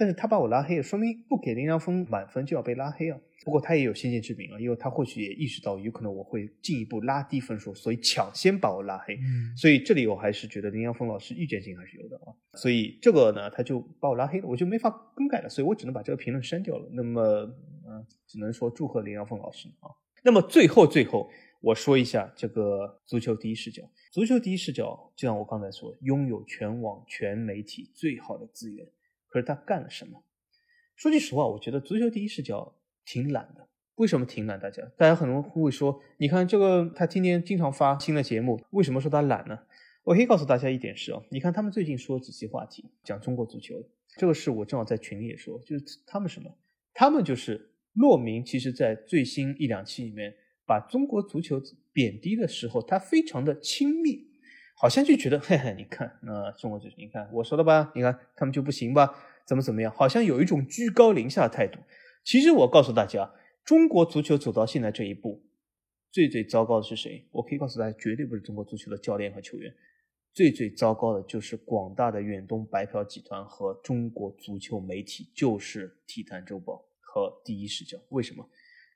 [0.00, 3.20] 但是他把我拉黑了，说明不给林良峰满分就要被拉黑啊。
[3.44, 9.18] 不过他也有先见之明啊，因为他或许也意识到有可能我会进一步拉低分数，所以抢先把我拉黑。
[9.54, 12.32] 所以这里我还是觉得林良锋老师预见性还是有的啊。
[12.54, 16.88] 所以这个呢，他就把我拉黑了，我就没法更改了，所以我只能把这个评论删掉了。
[16.92, 17.22] 那么，
[17.86, 19.92] 嗯，只能说祝贺林良锋老师啊。
[20.24, 21.30] 那么最后最后
[21.60, 28.86] 我说一下这个足球第一视角，足球第一视角就像我刚才说，拥有全网全媒体最好的资源。
[29.30, 30.22] 可是他干了什么？
[30.94, 32.76] 说句实话，我觉得足球第一视角
[33.06, 33.66] 挺懒的。
[33.94, 34.60] 为什么挺懒？
[34.60, 39.58] 大家，大家很多人会说，你看这个，他天天经常发新的节目，为什么说他懒呢？
[40.02, 43.74] 我可以告诉大家一点是哦，你看他们最近说几期话题，讲中国足球，
[44.16, 46.50] 这个是我正好在群里也说，就是他们什么？
[46.94, 50.34] 他们就是洛明，其实在最新一两期里面，
[50.66, 51.60] 把中国足球
[51.92, 54.29] 贬低的时候，他非常的轻蔑。
[54.80, 59.14] 好像就觉得， 嘿嘿，你看，那中国足球，你看我说的吧，你看他们就不行吧？
[59.46, 59.92] 怎么怎么样？
[59.94, 61.78] 好像有一种居高临下的态度。
[62.24, 63.30] 其实我告诉大家，
[63.62, 65.44] 中国足球走到现在这一步，
[66.10, 67.28] 最最糟糕的是谁？
[67.30, 69.70] 我可以告诉大家，绝对不是中国足球的教练和球员，
[70.32, 77.98] 最最糟糕的就是广大的远东白嫖集团和中国足球媒体，就是体坛周报和第一视角。
[78.08, 78.48] 为什么？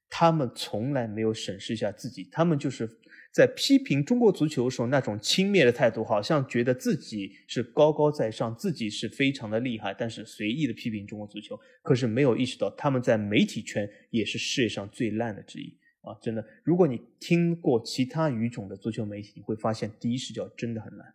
[0.09, 2.89] 他们从来没有审视一下自己，他们就是
[3.33, 16.15] 在批评中国足球的时候那种轻蔑的态度，好像觉得自己是高高在上，自己是非常的厉害，但是随意的批评中国足球，可是没有意识到他们在媒体圈也是世界上最烂的之一啊！
[16.23, 21.15] 真的，如果你听过其他语种的足球媒体，你会发现第一视角真的很烂。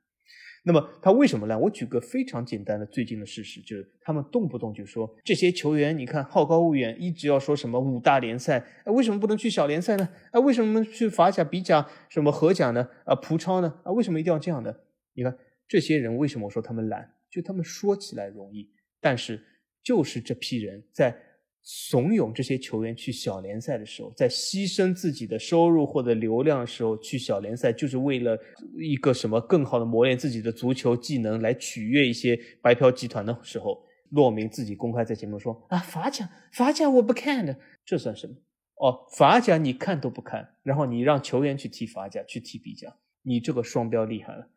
[0.64, 1.60] 那么他为什么烂？
[1.60, 10.10] 我举个非常简单的最近的事实，就是他们动不动就说这些球员，你看好高骛远，一直要说什么五大联赛，哎，为什么不能去小联赛呢？
[10.32, 12.88] 哎，为什么去法甲、比甲、什么荷甲呢？
[13.05, 13.80] 啊，葡超呢？
[13.84, 14.84] 啊，为什么一定要这样的？
[15.14, 15.38] 你看
[15.68, 17.14] 这些人为什么说他们懒？
[17.30, 19.41] 就他们说起来容易，但是
[19.84, 21.28] 就是这批人在。
[21.62, 28.38] 怂恿这些球员去小联赛的时候，在牺牲自己的收入或者流量的时候去小联赛，就是为了
[28.78, 38.36] 一个什么更好的磨练自己的足球技能，来取悦一些白嫖集团的时候，洛明自己公开在节目说啊，法甲法甲我不看的，这算什么？
[38.76, 44.49] 哦，法甲你看都不看，然后你让球员去踢法甲，去踢比甲，你这个双标厉害了。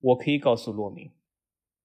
[0.00, 1.10] 我可以告诉洛明。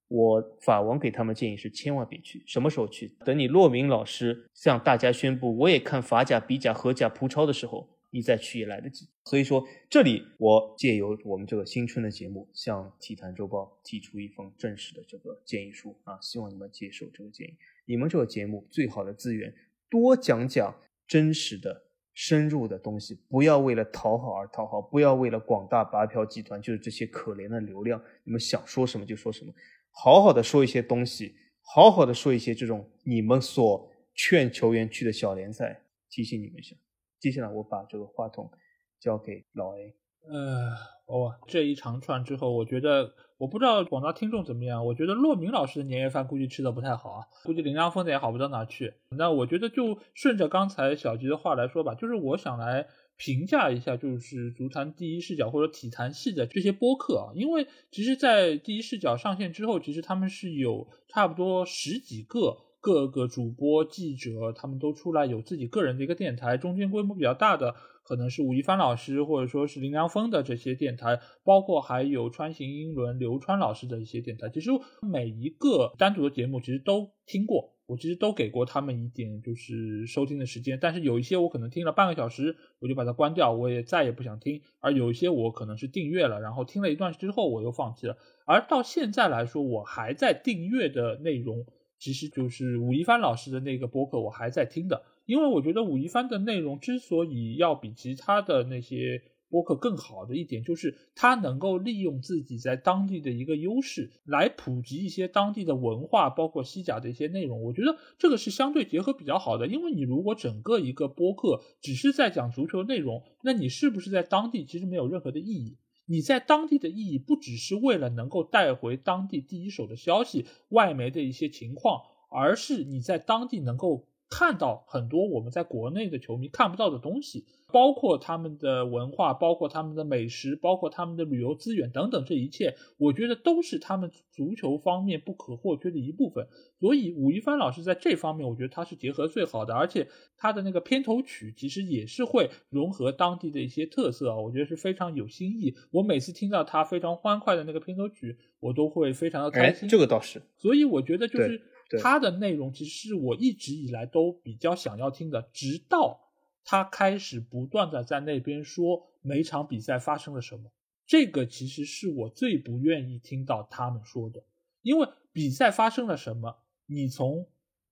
[0.08, 3.16] 我法王给他们建议是千万别去，什么时候去？
[3.26, 9.08] 等你骆明老师向大家宣布我也看法甲、比甲、荷甲、葡超的时候，你再去也来得及。
[9.26, 17.56] 所以说，这里我借由我们这个新春的节目，向体坛周报提出一封正式的这个建议书啊，希望你们接受这个建议。
[17.86, 19.52] 你们这个节目最好的资源，
[19.90, 20.76] 多讲讲
[21.08, 21.84] 真实的、
[22.14, 29.52] 深入的东西，不要为了讨好而讨好，不要为了广大白嫖集团，就是这些可怜的流量，你们想说什么就说什么。
[29.98, 36.76] 好好的说一些东西，好好的说一些这种你们所劝球员去的小联赛，提醒你们一下。
[37.20, 38.52] 接下来我把这个话筒
[39.00, 39.96] 交给老 A。
[40.28, 40.72] 呃，
[41.06, 44.86] 哦，这一长串之后，我觉得我不知道广大听众怎么样。
[44.86, 48.94] 我觉得骆明老师的年夜饭估计吃的不太好啊，估计林良峰的也好不到哪去。
[49.10, 52.88] 那我觉得就顺着刚才小吉的话来说吧，就是我想来。
[53.18, 74.70] 评价一下，就是足坛第一视角或者体坛系的这些播客啊，因为其实，在第一视角上线之后，其实他们是有差不多十几个各个主播记者，他们都出来有自己个人的一个电台，中间规模比较大的可能是吴亦凡老师或者说是林良锋的这些电台，包括还有川行英伦刘川老师的一些电台，其实
[75.02, 77.74] 每一个单独的节目其实都听过。
[77.88, 88.18] 我其实都给过他们一点就是收听的时间，但是有一些我可能听了半个小时，我就把它关掉，我也再也不想听；而有一些我可能是订阅了，然后听了一段之后我又放弃了。
[88.48, 91.68] 而到现在来说，我还在订阅的内容，
[92.00, 99.22] 其实就是吴亦凡老师的那个播客，我还在听的，因为我觉得武一帆的内容之所以要比其他的那些。
[99.48, 107.62] 播客更好的一点就是，它能够利用自己在当地的一个优势，来普及一些当地的文化，包括西甲的一些内容。
[107.62, 109.68] 我觉得这个是相对结合比较好的。
[109.68, 115.78] 因为你如果整个一个播客只是在讲足球内容，那你是不是在当地其实没有任何的意义？
[116.08, 124.08] 你在当地的意义不只是为了能够带回当地第一手的消息、外媒的一些情况，而是你在当地能够。
[124.30, 136.48] 看到很多我们在国内的球迷看不到的东西，包括他们的文化，包括他们的美食，包括他们的旅游资源等等，这一切我觉得都是他们足球方面不可或缺的一部分。
[136.80, 140.08] 所以武一帆老师在这方面，我觉得他是结合最好的，而且
[140.38, 145.76] 他的那个片头曲其实也是会融合当地的一些特色啊，我觉得是非常有新意。
[145.92, 149.88] 我每次听到他非常欢快的那个片头曲，我都会非常的开心。
[149.88, 150.42] 这个倒是。
[150.58, 151.62] 所以我觉得就是。
[152.02, 156.22] 他的内容其实是我一直以来都比较想要听的，直到
[156.64, 160.72] 他开始不断的在那边说每场比赛发生了什么，
[161.06, 164.44] 这个其实是我最不愿意听到他们说的，
[164.82, 167.48] 因为比赛发生了什么，你从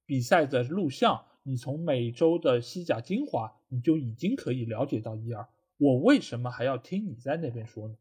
[0.05, 5.47] 比赛的录像，你从每周的西甲精华，你就已经可以了解到一二，
[5.77, 7.95] 我为什么还要听你在那边说呢？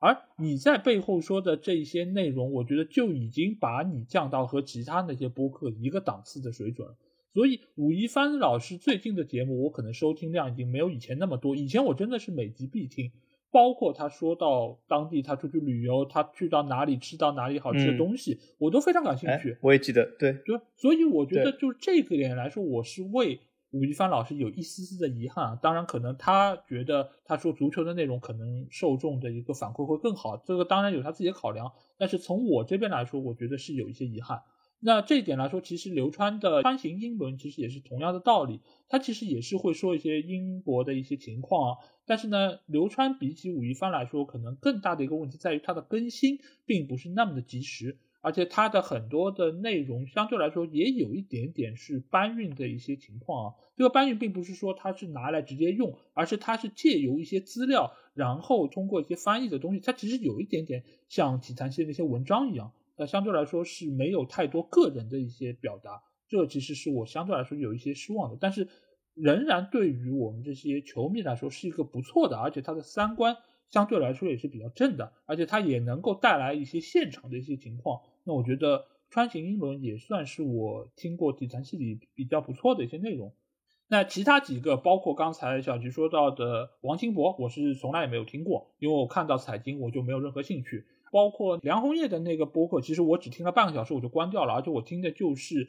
[0.00, 6.96] 而你在背后说的这些内容，我觉得就已经把你降到和其他那些播客一个档次的水准了。
[7.32, 11.54] 所以武一帆老师最近的节目，我可能收听量已经没有以前那么多。
[11.54, 13.12] 以前我真的是每集必听，
[13.52, 19.56] 包括他说到当地他出去旅游，他去到哪里吃到哪里好吃的东西，我都非常感兴趣。
[19.60, 20.58] 我也记得，对，对。
[20.76, 23.38] 所以我觉得就这个点来说，我是为。
[23.70, 31.72] 吴亦凡老师有一丝丝的遗憾啊，当然可能他觉得他说足球的内容可能受众的一个反馈会更好，这个当然有他自己的考量。
[31.96, 34.42] 但是从我这边来说，我觉得是有一些遗憾。
[34.82, 41.78] 那这一点来说，其实流川的穿行英伦其实也是同样的道理，他其实也是会说一些英国的一些情况啊。
[42.06, 47.98] 但是呢，流川比起武亦凡来说，可能更大的一个问题在于他的更新并不是那么的及时。
[48.20, 53.54] 而且它的很多的内容相对来说也有一点点是搬运的一些情况啊。
[53.76, 66.02] 这个搬运并不是说它是拿来直接用，而是它是借由一些资料，然后通过一些翻译的东西，它其实有一点点像体坛系那些文章一样，那相对来说是没有太多个人的一些表达。
[66.28, 68.68] 这其实是我相对来说有一些失望的，但是
[69.14, 73.36] 仍然对于我们这些球迷来说是一个不错的，而且它的三观
[73.70, 78.00] 相对来说也是比较正的，而且它也能够带来一些现场的一些情况。
[78.24, 83.32] 那我觉得川行英伦也算是我听过底层系里比较不错的一些内容。
[83.88, 90.86] 那其他几个，包括刚才小菊说到的王清博，我是从来也没有听过，因为我看到彩金我就没有任何兴趣。
[91.12, 95.68] 包括梁红叶的那个播客，其实我只听了半个小时我就关掉了，而且我听的就是。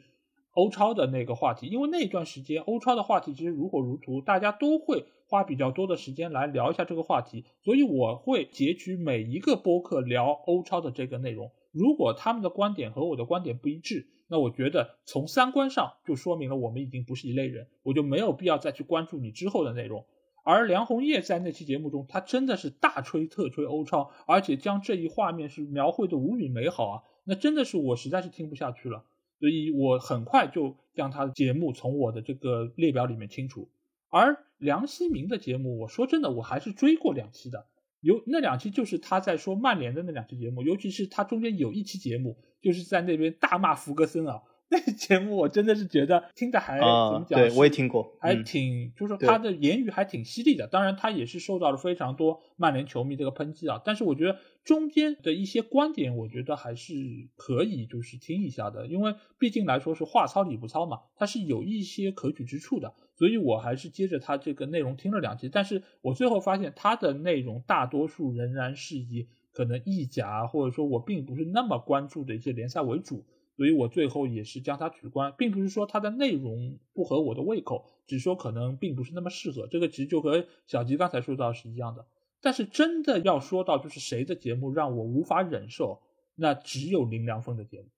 [0.52, 11.50] 欧超的那个话题，因为那段时间欧超的话题其实如火如荼，大家都会花比较多的时间来聊一下这个话题，所以我会截取每一个播客聊欧超的这个内容。
[11.70, 20.04] 如果他们的观点和我的观点不一致，那我觉得从三观上就说明了我们已经不是一类人，我就没有必要再去关注你之后的内容。
[20.44, 29.04] 而梁红叶在那期节目中，他真的是大吹特吹欧超，而且将这一画面是描绘的无比美好啊，那真的是我实在是听不下去了。
[29.42, 33.68] 所以我很快就将他的节目从我的这个列表里面清除，
[34.08, 37.66] 而梁希明的节目，我说真的，我还是追过两期的，
[38.00, 44.42] 有那两期就是他在说曼联的那两期节目，尤其是他中间有一期节目就是在那边大骂福格森啊。
[44.72, 47.38] 那节目我真的是觉得听着还怎么讲？
[47.38, 50.66] 对我也听过，还挺就是说他的言语还挺犀利的。
[50.66, 53.82] 当然，他也是受到了非常多曼联球迷这个抨击啊。
[53.84, 56.94] 但是我觉得中间的一些观点，我觉得还是
[57.36, 62.94] 可以就是听一下的，因为毕竟来说是话糙理不糙嘛，它是有一些可取之处的。
[63.14, 73.26] 所以我还是接着他这个内容听了两集，但是我最后发现他的内容大多数仍然是以可能意甲或者说我并不是那么关注的一些联赛为主。
[73.56, 79.66] 所以我最后也是将它取关，并不是说它的内容不合我的胃口，只说可能并不是那么适合。
[79.66, 82.06] 这个其实就和小吉刚才说到是一样的。
[82.40, 86.00] 但是真的要说到就是谁的节目让我无法忍受，
[86.34, 87.88] 那只有林良锋的节目。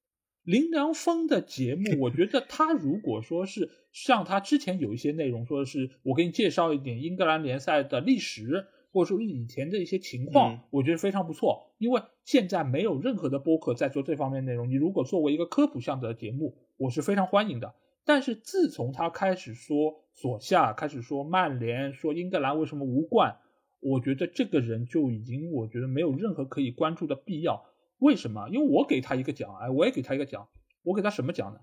[0.42, 8.66] 林良锋的节目，我觉得他如果说是像他之前有一些内容，说是我给你介绍一点英格兰联赛的历史。
[8.94, 11.74] 或者说以前的一些情况，我觉得非常不错。
[11.78, 14.70] 因为现在没有任何的播客在做这方面内容。
[14.70, 17.74] 你如果作为一个科普向的节目，我是非常欢迎的。
[18.04, 23.36] 但是自从他开始说索夏，开始说曼联，说英格兰为什么无冠，
[23.80, 27.64] 我觉得这个人就已经，我觉得没有任何可以关注的必要。
[27.98, 28.48] 为什么？
[28.50, 30.46] 因为我给他一个奖，哎，我也给他一个奖。
[30.84, 31.58] 我给他什么奖呢？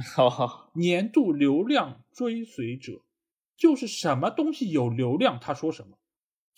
[0.16, 3.02] 好好，年度流量追随者，
[3.54, 5.98] 就是什么东西有流量，他说什么。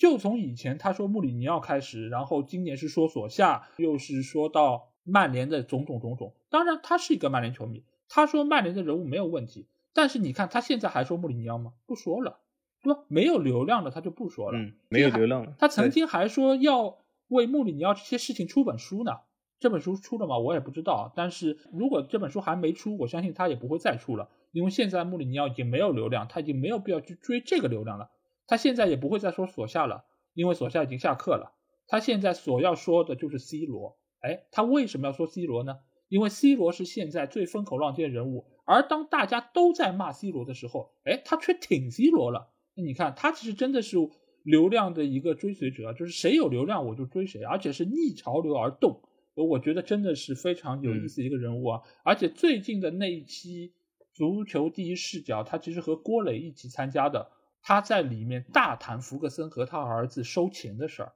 [0.02, 6.34] 就从以前他说穆里尼奥开始，然后今年是说索夏，又是说到曼联的种种种种。
[6.50, 9.68] 当然，他是一个曼联球迷，他说曼联的人物没有问题。
[9.92, 11.74] 但是你看他现在还说穆里尼奥吗？
[11.86, 12.40] 不说了，
[12.82, 13.04] 对吧？
[13.06, 14.58] 没有流量了，他就不说了。
[14.58, 15.54] 嗯，没有流量了。
[15.56, 16.98] 他曾经还说要
[17.28, 19.18] 为穆里尼奥这些事情出本书呢。
[19.60, 20.36] 这本书出了吗？
[20.36, 21.12] 我也不知道。
[21.14, 28.10] 但是如果这本书还没出，我相信他也不会再出了，因为现在穆里尼奥已经没有流量，他已经没有必要去追这个流量了。
[28.46, 31.54] 他现在也不会再说索夏了，因为索夏已经下课了。
[31.86, 33.98] 他现在所要说的就是 C 罗。
[34.20, 35.80] 哎，他为什么要说 C 罗呢？
[36.08, 38.46] 因为 C 罗是现在最风口浪尖的人物。
[38.64, 42.52] 而当大家都在骂 C 罗的时候，哎，他却挺 C 罗了。
[42.74, 43.96] 那你看，他其实真的是
[44.44, 49.02] 流量的一个追随者，就是谁有流量我就追谁，而且是逆潮流而动。
[49.34, 51.82] 我觉得真的是非常有意思一个人物啊。
[52.04, 53.72] 而且最近的那一期
[54.12, 57.30] 足球第一视角，他其实和郭磊一起参加的。
[57.62, 61.12] 他在里面大谈福格森和他儿子收钱的事儿，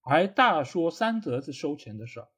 [0.00, 2.28] 还大说三德子收钱的事儿。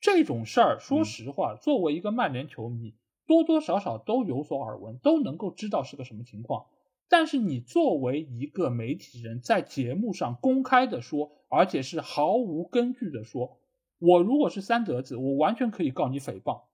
[0.00, 2.94] 这种事儿，说实话，作为一个曼联球迷，
[3.26, 6.66] 多多少少都有所耳闻，都能够知道是个什么情况。
[7.08, 13.58] 但是你作为一个媒体人，在节目上公开的说，而且是毫无根据的说，
[13.98, 16.64] 我如果是三德子，我完全可以告你诽谤，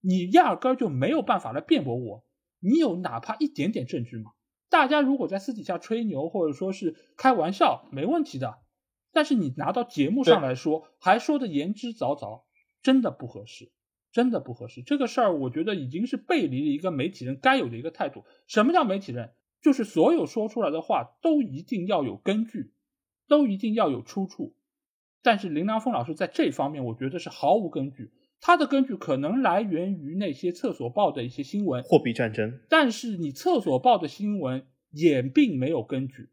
[0.00, 2.24] 你压根儿就没有办法来辩驳我。
[2.60, 4.32] 你有哪怕一点点证据吗？
[4.72, 8.60] 大家如果在私底下吹牛或者说是开玩笑，没问题的。
[9.12, 12.44] 但是你拿到节目上来说，还说的言之凿凿，
[12.82, 13.70] 真的不合适，
[14.12, 14.82] 真的不合适。
[14.82, 18.24] 这个事儿，我觉得已经是背离了一个媒体人该有的一个态度。
[18.46, 19.34] 什么叫媒体人？
[19.60, 22.72] 就是所有说出来的话都一定要有根据，
[23.28, 24.54] 都一定要有出处。
[25.20, 28.10] 但是林良锋老师在这方面，我觉得是毫无根据。
[28.44, 32.58] 他的根据可能来源于那些厕所报的一些新闻，货币战争。
[32.68, 36.28] 但是你厕所报的新闻也并没有根据，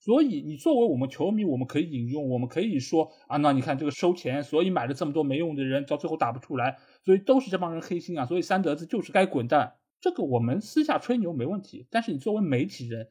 [0.00, 9.74] 所以你作为我们球迷，我们可以引用，我们可以说啊，那你看这个收钱，所以买了这么多没用的人，到最后打不出来，所以都是这帮人黑心啊，所以三德子就是该滚蛋。
[10.00, 13.08] 这个我们私下吹牛没问题，但是你作为媒体人，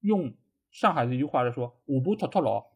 [0.00, 0.34] 用
[0.72, 2.66] 上海的一句话来说，五不脱脱牢，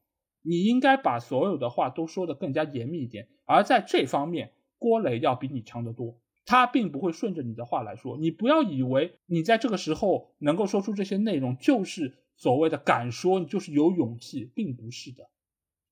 [0.42, 3.26] 你应该把所有的话都说得更加严密一点。
[3.44, 8.16] 而在这方面，郭磊要比你强得多，他并不会顺着你的话来说。
[8.16, 15.28] 你不要以为你在这个时候能够说出这些内容，就是所谓的敢说，你就是有勇气，并不是的。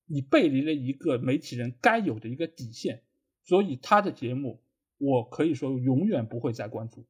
[0.07, 3.03] 你背离了一个媒体人该有的一个底线，
[3.43, 4.59] 所以他的节目，
[4.97, 7.05] 我可以说永远不会再关注。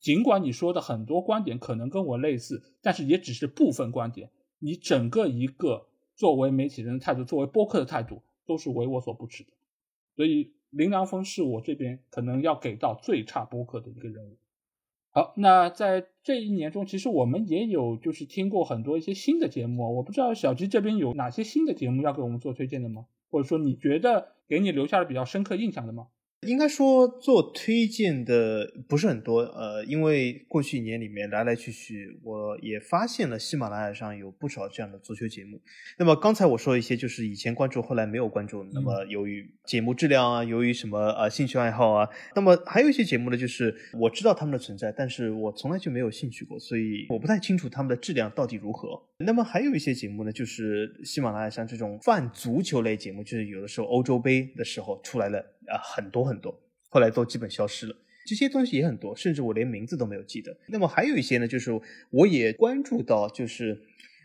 [0.00, 4.30] 尽管你说的很多观点可能跟我类似，但是也只是部分观点。
[4.58, 5.86] 你整个一个
[6.16, 9.50] 作为媒体人的态度，作为播客的态度，都是为我所不齿的。
[10.16, 14.36] 所以林良峰是我这边可能要给到最差播客的一个人物。
[15.10, 19.96] 好，那在这一年中，其实我们也有就是听过很多一些新的节目。
[19.96, 23.06] 我不知道小吉这边有哪些新的节目要给我们做推荐的吗？
[23.30, 26.08] 或者说你觉得给你留下了比较深刻印象的吗？
[26.46, 35.60] 应该说做推荐的不是很多，呃，因为过去一年里面来来去去，我也发现了喜马拉雅上有不少这样的足球节目。
[35.98, 38.64] 那么刚才我说一些，就是以前关注，后来没有关注。
[38.72, 49.00] 那么由于节目质量啊，由于什么呃兴趣爱好啊，那么还有一些节目呢，就是我知道他们的存在，但是我从来就没有兴趣过，所以我不太清楚他们的质量到底如何。
[49.18, 56.58] 那么还有一些节目呢，就是喜马拉雅上这种泛足球类节目，就是有的时候欧洲杯的时候出来了啊，很多很多。
[56.88, 60.56] 后来都基本消失了，这些东西也很多，甚至我连名字都没有记得。
[60.68, 61.72] 那么还有一些呢，就是
[62.10, 63.82] 我也关注到，就是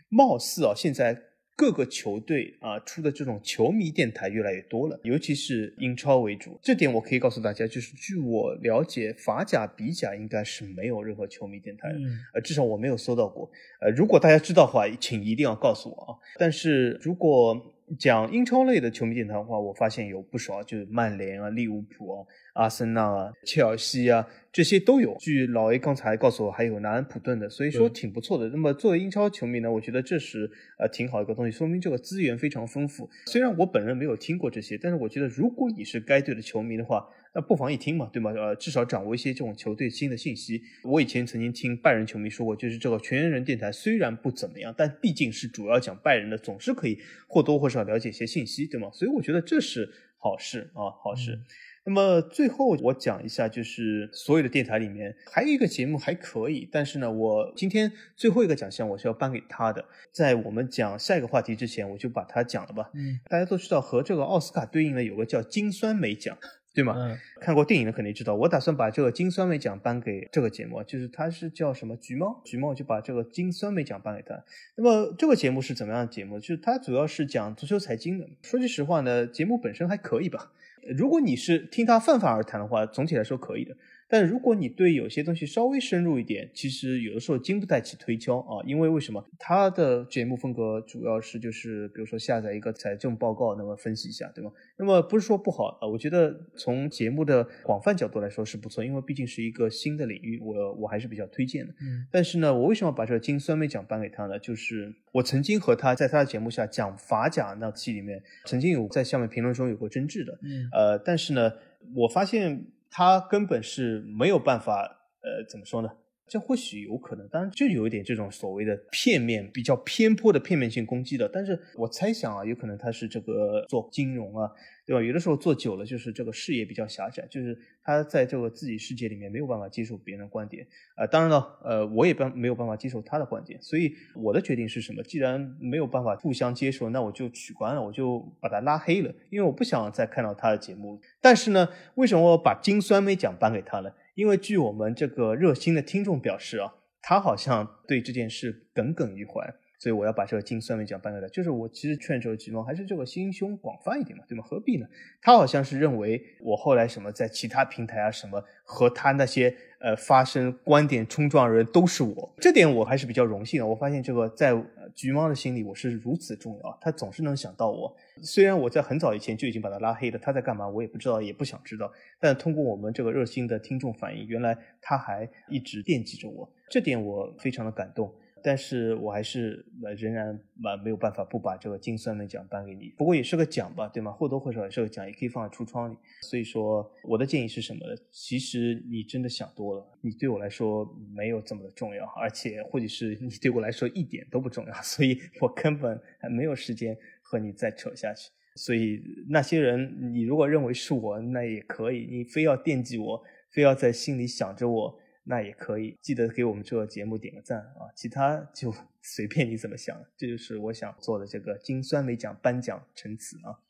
[0.08, 1.20] 貌似啊，现在
[1.56, 6.58] 各个球队啊出的这种球迷电台越来越多了，尤其是英超为主。
[6.62, 11.98] 这点我可以告诉大家，就是据我了解，法甲、比甲应该是没有任何球迷电台的，
[12.34, 13.50] 呃，至少我没有搜到过。
[13.80, 16.16] 呃，如果大家知道的话，请一定要告诉我啊。
[16.38, 25.16] 但是如果讲英超类的球迷电台的话，我发现有不少，就是曼联啊、利物浦啊、阿森纳啊、切尔西啊，这些都有。
[25.18, 28.48] 据老 A 刚才告诉我，还有南安普顿的，所以说挺不错的。
[28.48, 33.08] 那么作为英超球迷呢，我觉得这是呃挺好一个东西，说明这个资源非常丰富。
[33.26, 38.32] 虽然我本人没有听过这些，但是我觉得如果你是该队的球迷的话，那不妨一听嘛，对吗？
[38.32, 40.60] 呃，至少掌握一些这种球队新的信息。
[40.82, 46.98] 我以前曾经听拜仁球迷说过，就是这个全员人电台虽然不怎么样，但毕竟是主要讲拜仁的，总是可以
[47.28, 48.90] 或多或少了解一些信息，对吗？
[48.92, 49.88] 所以我觉得这是
[50.18, 51.38] 好事啊，好事。
[51.84, 59.84] 那么最后我讲一下，就是所有的电台里面还有一个节目还可以，但是呢，我今天最后一个奖项我是要颁给他的。
[60.12, 62.90] 在我们讲下一个话题之前，我就把它讲了吧。
[62.94, 66.36] 嗯，大家都知道和这个奥斯卡对应的有个叫金酸梅奖。
[66.72, 66.94] 对吗？
[66.96, 68.36] 嗯，看过电影的肯定知道。
[68.36, 74.44] 我打算把这个金酸梅奖颁给这个节目，就是它是叫什么橘猫，橘猫就把这个金酸梅奖颁给他。
[74.76, 76.38] 那么这个节目是怎么样的节目？
[76.38, 78.28] 就是它主要是讲足球财经的。
[78.42, 80.52] 说句实话呢，节目本身还可以吧。
[80.96, 83.76] 如果你是听他泛泛而谈的话，总体来说可以的。
[84.10, 89.24] 但如果你对有些东西稍微深入一点，其实有的时候经不太起推敲啊，因为为什么？
[89.38, 94.50] 他的节目风格主要是就是，比如说下载一个财政报告，那么分析一下，对吗？
[94.76, 101.72] 那么不是说不好啊，我觉得从节目的广泛角度来说是不错，因为毕竟是一个新的领域，我我还是比较推荐的。
[101.80, 102.04] 嗯。
[102.10, 104.36] 但是呢，我为什么把这个金酸梅奖颁给他呢？
[104.40, 110.36] 就是我曾经和他在他的节目下讲法甲那期里面，曾经有在下面评论中有过争执的。
[110.42, 110.68] 嗯。
[110.72, 111.52] 呃，但是呢，
[111.94, 112.64] 我发现。
[112.90, 114.82] 他根本是没有办法，
[115.22, 115.88] 呃，怎么说呢？
[116.30, 121.28] 这或许有可能，当然就有一点这种所谓的片面、比较偏颇的片面性攻击的。
[121.28, 124.48] 但是我猜想啊，有可能他是这个做金融啊，
[124.86, 125.02] 对吧？
[125.02, 130.64] 有的时候做久了，就是这个视野比较狭窄，就是他在这个自己世界里面没有办法接受别人的观点
[130.94, 131.04] 啊。
[131.04, 135.02] 当然了，呃，我也办没有办法接受他的观点，所以我的决定是什么？
[135.02, 141.00] 既然没有办法互相接受，那我就取关了，我就把他拉黑了，因为我不想再看到他的节目。
[141.20, 143.90] 但是呢，为什么我把金酸梅奖颁给他呢？
[144.20, 151.26] 因为据我们这个热心的听众表示啊，他好像对这件事耿耿于怀，所以我要把这个金酸梅奖颁给他。
[151.28, 154.44] 就是我其实劝这个吉猫还是这个心胸广泛一点嘛，对吗？
[154.46, 154.86] 何必呢？
[155.22, 159.56] 他好像是认为我后来什么在其他平台啊什么和他那些。
[159.80, 163.66] 呃，发生观点冲撞的人都是我，这点我还是比较荣幸的。
[163.66, 164.54] 我发现这个在
[164.94, 167.96] 橘猫的心里，我是如此重要，他总是能想到我。
[168.22, 171.90] 虽然我在很早以前就已经把他拉黑了，他在干嘛我也不知道，也不想知道。
[172.18, 178.12] 但通过我们这个热心的听众反映，原来他还一直惦记着我，这点我非常的感动。
[178.42, 180.28] 但是我还是呃仍然
[180.64, 182.94] 呃没有办法不把这个金酸梅奖颁给你。
[182.96, 184.10] 不过也是个奖吧，对吗？
[184.12, 185.96] 或多或少也是个奖，也可以放在橱窗里。
[186.22, 187.80] 所以说我的建议是什么？
[188.10, 198.30] 其实你真的想多了，你对我来说没有这么的重要，而且或者是你对我来说一点都不重要，所以我根本还没有时间和你再扯下去。
[198.56, 203.22] 所以那些人，你如果认为是我，那也可以；你非要惦记我，
[203.52, 204.98] 非要在心里想着我。
[205.24, 207.92] 那也可以，记得给我们这个节目点个赞啊！
[207.94, 209.96] 其他就 随便你怎么想。
[210.16, 213.60] 这就是我想做的这个金酸梅奖颁奖陈词啊。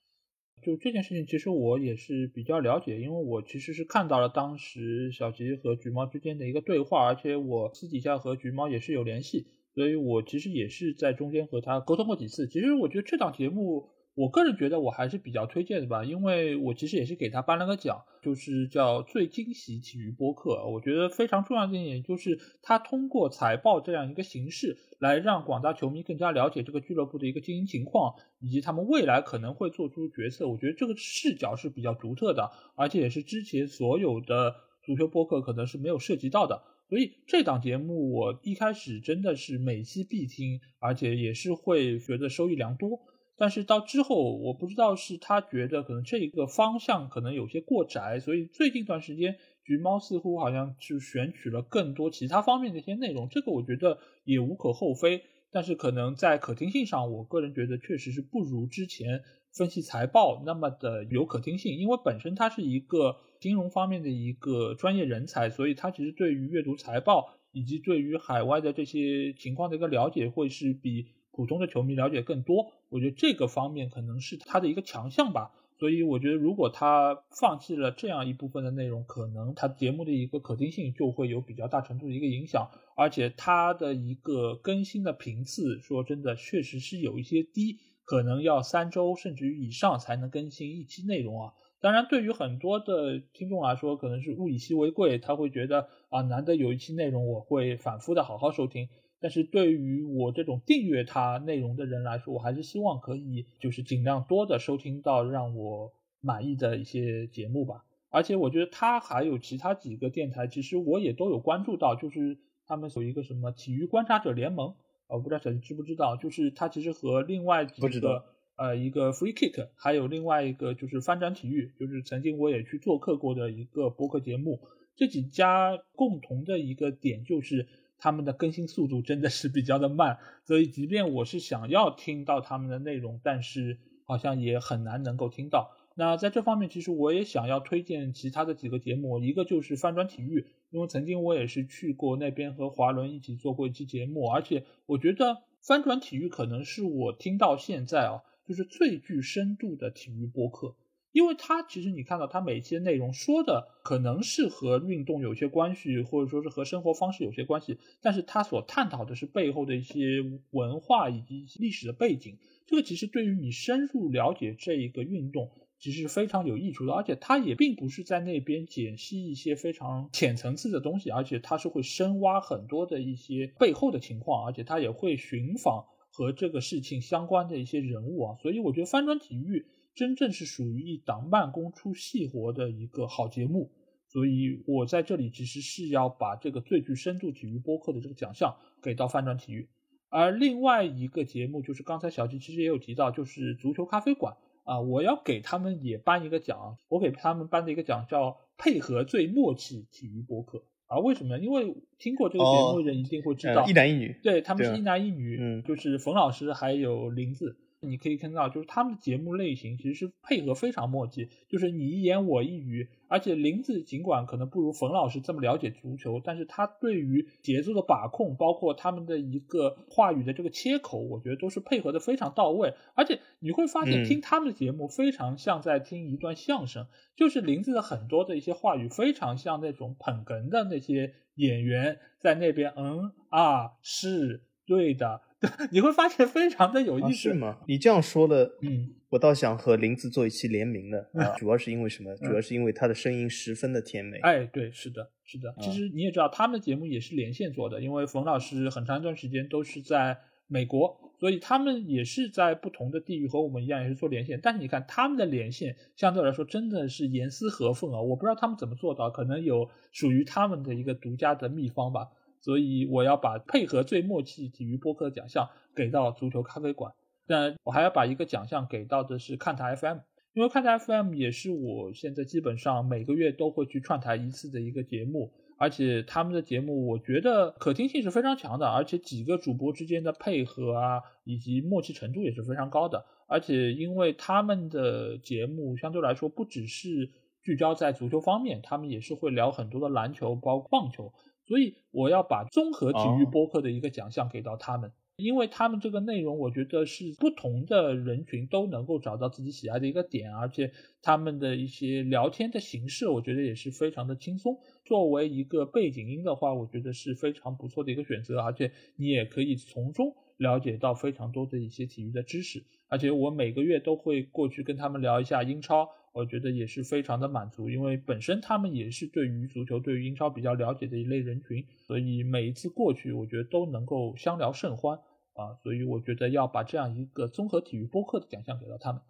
[0.63, 12.47] 就这件事情，其实我也是比较了解，因为我其实是看到了当时小吉和橘猫之间的一个对话，而且我私底下和橘猫也是有联系，所以我其实也是在中间和他沟通过几次。
[12.47, 13.91] 其实我觉得这档节目。
[14.15, 20.67] 我个人觉得我还是比较推荐的吧，因为我其实也是给他颁了个奖，就是叫最惊喜体育播客。
[20.67, 30.49] 我觉得非常重要的一点就是他通过财报这样一个形式，来让广大球迷更加了解这个俱乐部的一个经营情况，以及他们未来可能会做出决策。
[30.49, 36.63] 我觉得这个视角是比较独特的，而且也是之前所有的足球播客可能是没有涉及到的。
[36.89, 42.99] 所以这档节目我一开始真的是每期必听，而且也是会觉得收益良多。
[43.41, 55.23] 但是到之后，我不知道是他觉得可能这一个方向可能有些过窄，所以最近一段时间，橘猫似乎好像是选取了更多其他方面的一些内容，这个我觉得也无可厚非。
[55.51, 59.23] 但是可能在可听性上，我个人觉得确实是不如之前
[59.55, 71.07] 分析财报那么的有可听性，因为本身他是一个金融方面的一个专业人才，所以他其实对于阅读财报以及对于海外的这些情况的一个了解，会是比。
[71.41, 75.53] 普通的球迷了解更多，我觉得这个方面可能是他的一个强项吧。
[75.79, 82.69] 所以我觉得，如果他放弃了这样一部分的内容，可能他节目的一个可听性就会有比较大程度的一个影响。
[82.95, 91.55] 而且他的一个更新的频次，说真的，确实是有一些低，可能要三周甚至于以上才能更新一期内容啊。
[91.81, 98.91] 当然，对于很多的听众来说，可能是物以稀为贵，他会觉得啊，难得有一期内容，我会反复的好好收听。
[99.21, 105.93] 但是对于我这种订阅它内容的人来说，我还是希望可以就是尽量多的收听到让我
[106.23, 107.85] 满意的一些节目吧。
[108.09, 114.75] 而且我觉得它还有其他几个电台，其实我也都有关注到，就是他们有一个什么体育观察者联盟，
[115.07, 118.25] 我不知道小徐知不知道，就是它其实和另外几个
[118.57, 124.61] 呃一个 Free Kick，还有另外一个就是翻转体育，就是曾经我也去做客过的一个播客节目，
[124.97, 127.69] 这几家共同的一个点就是。
[128.01, 135.77] 他们的更新速度真的是比较的慢，所以即便我是想要听到他们的内容，但是好像也很难能够听到。
[135.95, 150.75] 那在这方面，其实我也想要推荐其他的几个节目，一个就是翻转体育，因为曾经我也是去过那边和华伦一起做过一期节目，而且我觉得翻转体育可能是我听到现在啊，就是最具深度的体育播客。
[151.13, 162.39] 因为它其实你看到它每期的内容说的可能是和运动有些关系，或者说是和生活方式有些关系，但是它所探讨的是背后的一些文化以及历史的背景。
[162.67, 165.51] 这个其实对于你深入了解这一个运动，
[165.81, 166.93] 其实是非常有益处的。
[166.93, 178.37] 而且它也并不是在那边解析一些非常浅层次的东西，而且它是会深挖很多的一些背后的情况，而且它也会寻访和这个事情相关的一些人物啊。
[178.41, 179.67] 所以我觉得翻转体育。
[179.95, 183.71] 真正是属于一档慢工出细活的一个好节目，
[184.09, 189.69] 所以我在这里其实是要把这个最具深度体育播客的这个奖项给到翻转体育。
[190.09, 200.99] 而另外一个节目就是刚才小吉其实也有提到，就是足球咖啡馆啊，我要给他们也颁一个奖，我给他们颁的一个奖叫配合最默契体育播客啊。
[200.99, 201.45] 为什么呢？
[201.45, 207.57] 因为听过这个节目的人一定会知道，一男一女，对他们是一男一女，嗯，就是冯老师还有林子。
[207.81, 212.89] 你可以看到，就是他们的节目类型其实是配合非常默契，就是你一言我一语。
[213.09, 222.75] 而且林子尽管可能不如冯老师这么了解足球，但是他对于节奏的把控，包括他们的一个话语的这个切口，我觉得都是配合的非常到位。
[222.95, 226.87] 而且你会发现，听他们的节目非常像在听一段相声，
[227.17, 235.23] 就是林子的很多的一些话语非常像那种捧哏的那些演员在那边，嗯啊，是对的。
[235.73, 237.59] 你会发现非常的有意思，是吗？
[237.67, 242.15] 你这样说的，嗯，我倒想和林子做一期联名的啊，主要是因为什么？
[242.17, 244.19] 主要是因为他的声音十分的甜美。
[244.19, 245.55] 哎，对，是的，是的。
[245.61, 254.39] 其实你也知道，他们的节目也是连线做的，因为冯老师很长一段时间都是在美国，所以他们也是在不同的地域和我们一样，也是做连线。
[254.43, 258.01] 但是你看他们的连线，相对来说真的是严丝合缝啊！
[258.03, 262.09] 我不知道他们怎么做到，可能有属于他们的一个独家的秘方吧。
[262.41, 266.93] 所以我要把配合最默契体育播客奖项给到足球咖啡馆。
[267.27, 269.99] 但我还要把一个奖项给到的是看台 FM，
[270.33, 275.33] 因为看台 FM 也是我现在基本上每个月都会去串台一次的一个节目。
[275.57, 283.05] 而且他们的节目，我觉得可听性是非常强的，而且几个主播之间的配合啊，以及默契程度也是非常高的。
[283.27, 287.11] 而且因为他们的节目相对来说不只是
[287.43, 291.13] 聚焦在足球方面，他们也是会聊很多的篮球，包括棒球，
[291.51, 294.93] 所以我要把综合体育播客的一个奖项给到他们。
[295.17, 300.73] 因为他们这个内容，我觉得是不同的人群都能够找到自己喜爱的一个点，而且
[301.03, 304.61] 他们的一些聊天的形式，我觉得也是非常的轻松。
[304.85, 312.65] 作为一个背景音的话，我觉得是非常不错的一个选择，而且你也可以从中了解到非常多的一些体育的知识。
[312.89, 315.91] 而且我每个月都会过去跟他们聊一下英超。
[316.13, 324.99] 我觉得也是非常的满足，因为本身他们也是对于足球、对于英超比较了解的一类人群，所以每一次过去，我觉得都能够相聊甚欢
[325.35, 325.55] 啊。
[325.63, 329.01] 所以我觉得要把这样一个综合体育播客的奖项给到他们。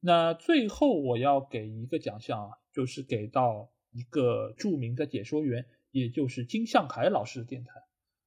[0.00, 7.70] 那最后我要给一个奖项啊，就是给到一个著名的解说员，也就是金向凯老师的电台，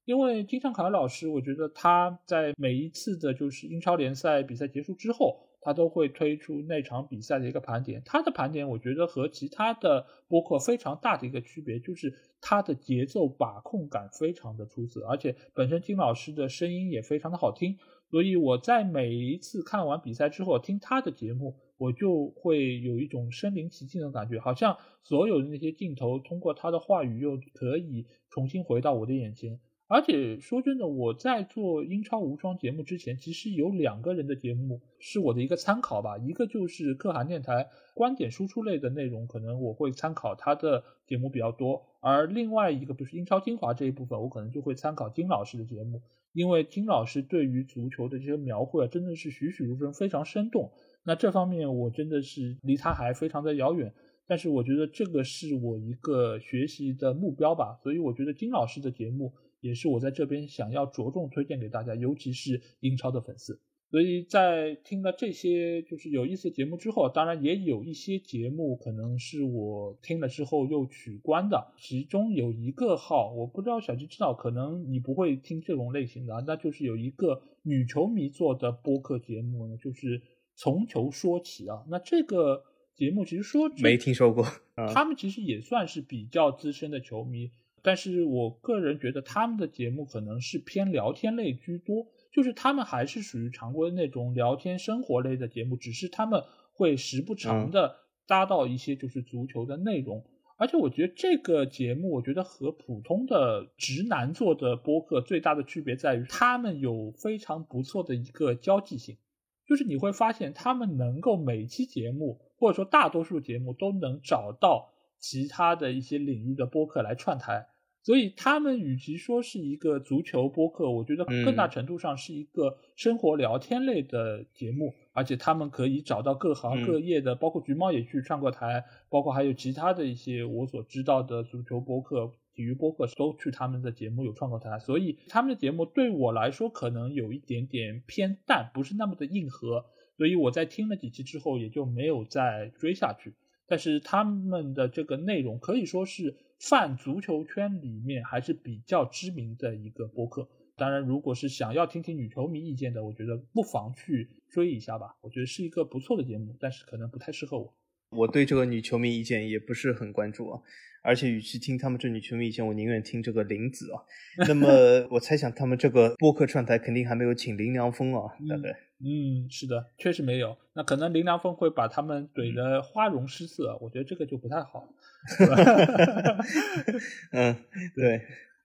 [0.05, 5.47] 因为金向凯老师，我觉得他在每一次的就是英超联赛比赛结束之后。
[5.61, 17.77] 他都会推出那场比赛的一个盘点，他的盘点我觉得和其他的播客非常大的一个区别就是他的节奏把控感非常的出色，而且本身金老师的声音也非常的好听，
[18.09, 29.59] 所以我在每一次看完比赛之后听他的节目，我就会有一种身临其境的感觉，好像所有的那些镜头通过他的话语又可以重新回到我的眼前。
[29.91, 36.17] 而且说真的，我在做英超无双节目之前，其实有两个人的节目是我的一个参考吧。
[36.17, 46.01] 一个就是可汗电台观点输出类的内容，可能我会参考他的节目比较多；而另外一个，不是英超精华这一部分，我可能就会参考金老师的节目，
[46.31, 50.71] 因为金老师对于足球的这些描绘啊，真的是栩栩如生，非常生动。
[51.03, 53.93] 那这方面我真的是离他还非常的遥远，
[54.25, 57.77] 但是我觉得这个是我一个学习的目标吧。
[57.83, 59.33] 所以我觉得金老师的节目。
[59.61, 63.61] 也是我在这边想要着重推荐给大家，尤其是英超的粉丝。
[63.89, 71.73] 所以在听了这些就是有意思的节目之后，当然也有一些节目可能是我听了之后又取关的。
[71.77, 80.21] 其中有一个号，我不知道小吉知道，可能你不会听这种类型的，那就是有一个女球迷做的播客节目呢，就是
[80.55, 81.83] 从球说起啊。
[81.89, 82.63] 那这个
[82.95, 84.45] 节目其实说没听说过，
[84.93, 87.51] 他们其实也算是比较资深的球迷。
[87.83, 96.43] 但是我个人觉得他们的节目可能是偏聊天类居多，就是他们还是属于常规那种聊天生活类的节目，只是他们
[96.73, 97.95] 会时不常的
[98.27, 100.23] 搭到一些就是足球的内容。
[100.57, 109.17] 而且我觉得这个节目，我觉得和普通的直男做的播客最大的区别在于，他们有非常不错的一个交际性，
[109.65, 117.65] 就是你会发现他们能够每期节目或者说大多数节目都能找到其他的一些领域的播客来串台。
[118.03, 134.79] 所以他们与其说是一个足球播客，我觉得更大程度上是一个生活聊天类的节目，而且他们可以找到各行各业的，包括橘猫也去串过台，包括还有其他的一些我所知道的足球播客、体育播客都去他们的节目有串过台。
[134.79, 139.85] 所以他们的节目对我来说可能有一点点偏淡，不是那么的硬核，
[140.17, 143.35] 所以我在听了几期之后也就没有再追下去。
[143.67, 146.35] 但是他们的这个内容可以说是。
[146.61, 150.47] 泛足球圈里面还是比较知名的一个播客。
[150.77, 155.15] 当然，如果是想要听听女球迷意见的，我觉得不妨去追一下吧。
[155.21, 157.73] 我觉得是一个不错的节目，但是可能不太适合我。
[158.11, 160.61] 我对这个女球迷意见也不是很关注啊。
[161.03, 164.03] 而且，与其听他们这女球迷意见，我宁愿听这个林子啊。
[164.47, 164.67] 那么，
[165.09, 168.71] 我猜想他们这个播客串台肯定还没有请林良锋啊，对不对。
[168.99, 170.55] 嗯，是的，确实没有。
[170.73, 174.87] 那可能林良峰会把他们怼得花容失色，我觉得这个就不太好。
[177.31, 177.55] 嗯，
[177.95, 178.21] 对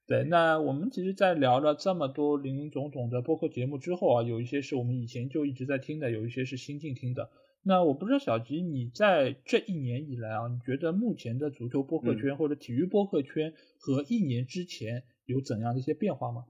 [0.07, 0.25] 对。
[0.25, 7.31] 那我们其实，在聊了这么多林林总总的播客节目之后啊，有一些是我们以前就一直在听的，有一些是新进听的。
[7.63, 16.45] 那我不知道小吉，你在这一年以来啊，你觉得目前的足球播客圈或者体育播客圈和一年之前有怎样的一些变化吗？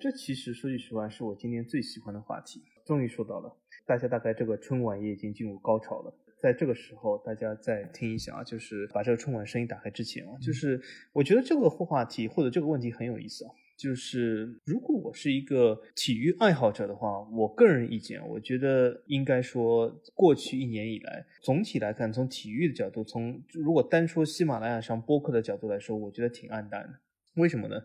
[0.00, 2.62] 这其实说句实话，是我今年最喜欢的话题。
[2.86, 3.56] 终于说到了，
[3.86, 10.80] 大家大概这个春晚也已经进入高潮了，在这个时候，大家再听一下啊，就是把这个春晚声音打开之前啊，就是
[11.12, 13.50] 我觉得这个话题或者这个问题很有意思啊。
[13.76, 26.98] 就是如果我是一个体育爱好者的话，我个人意见，我觉得应该说，过去一年以来，总体来看，从体育的角度，从如果单说喜马拉雅上播客的角度来说，我觉得挺暗淡的。
[27.34, 27.80] 为什么呢？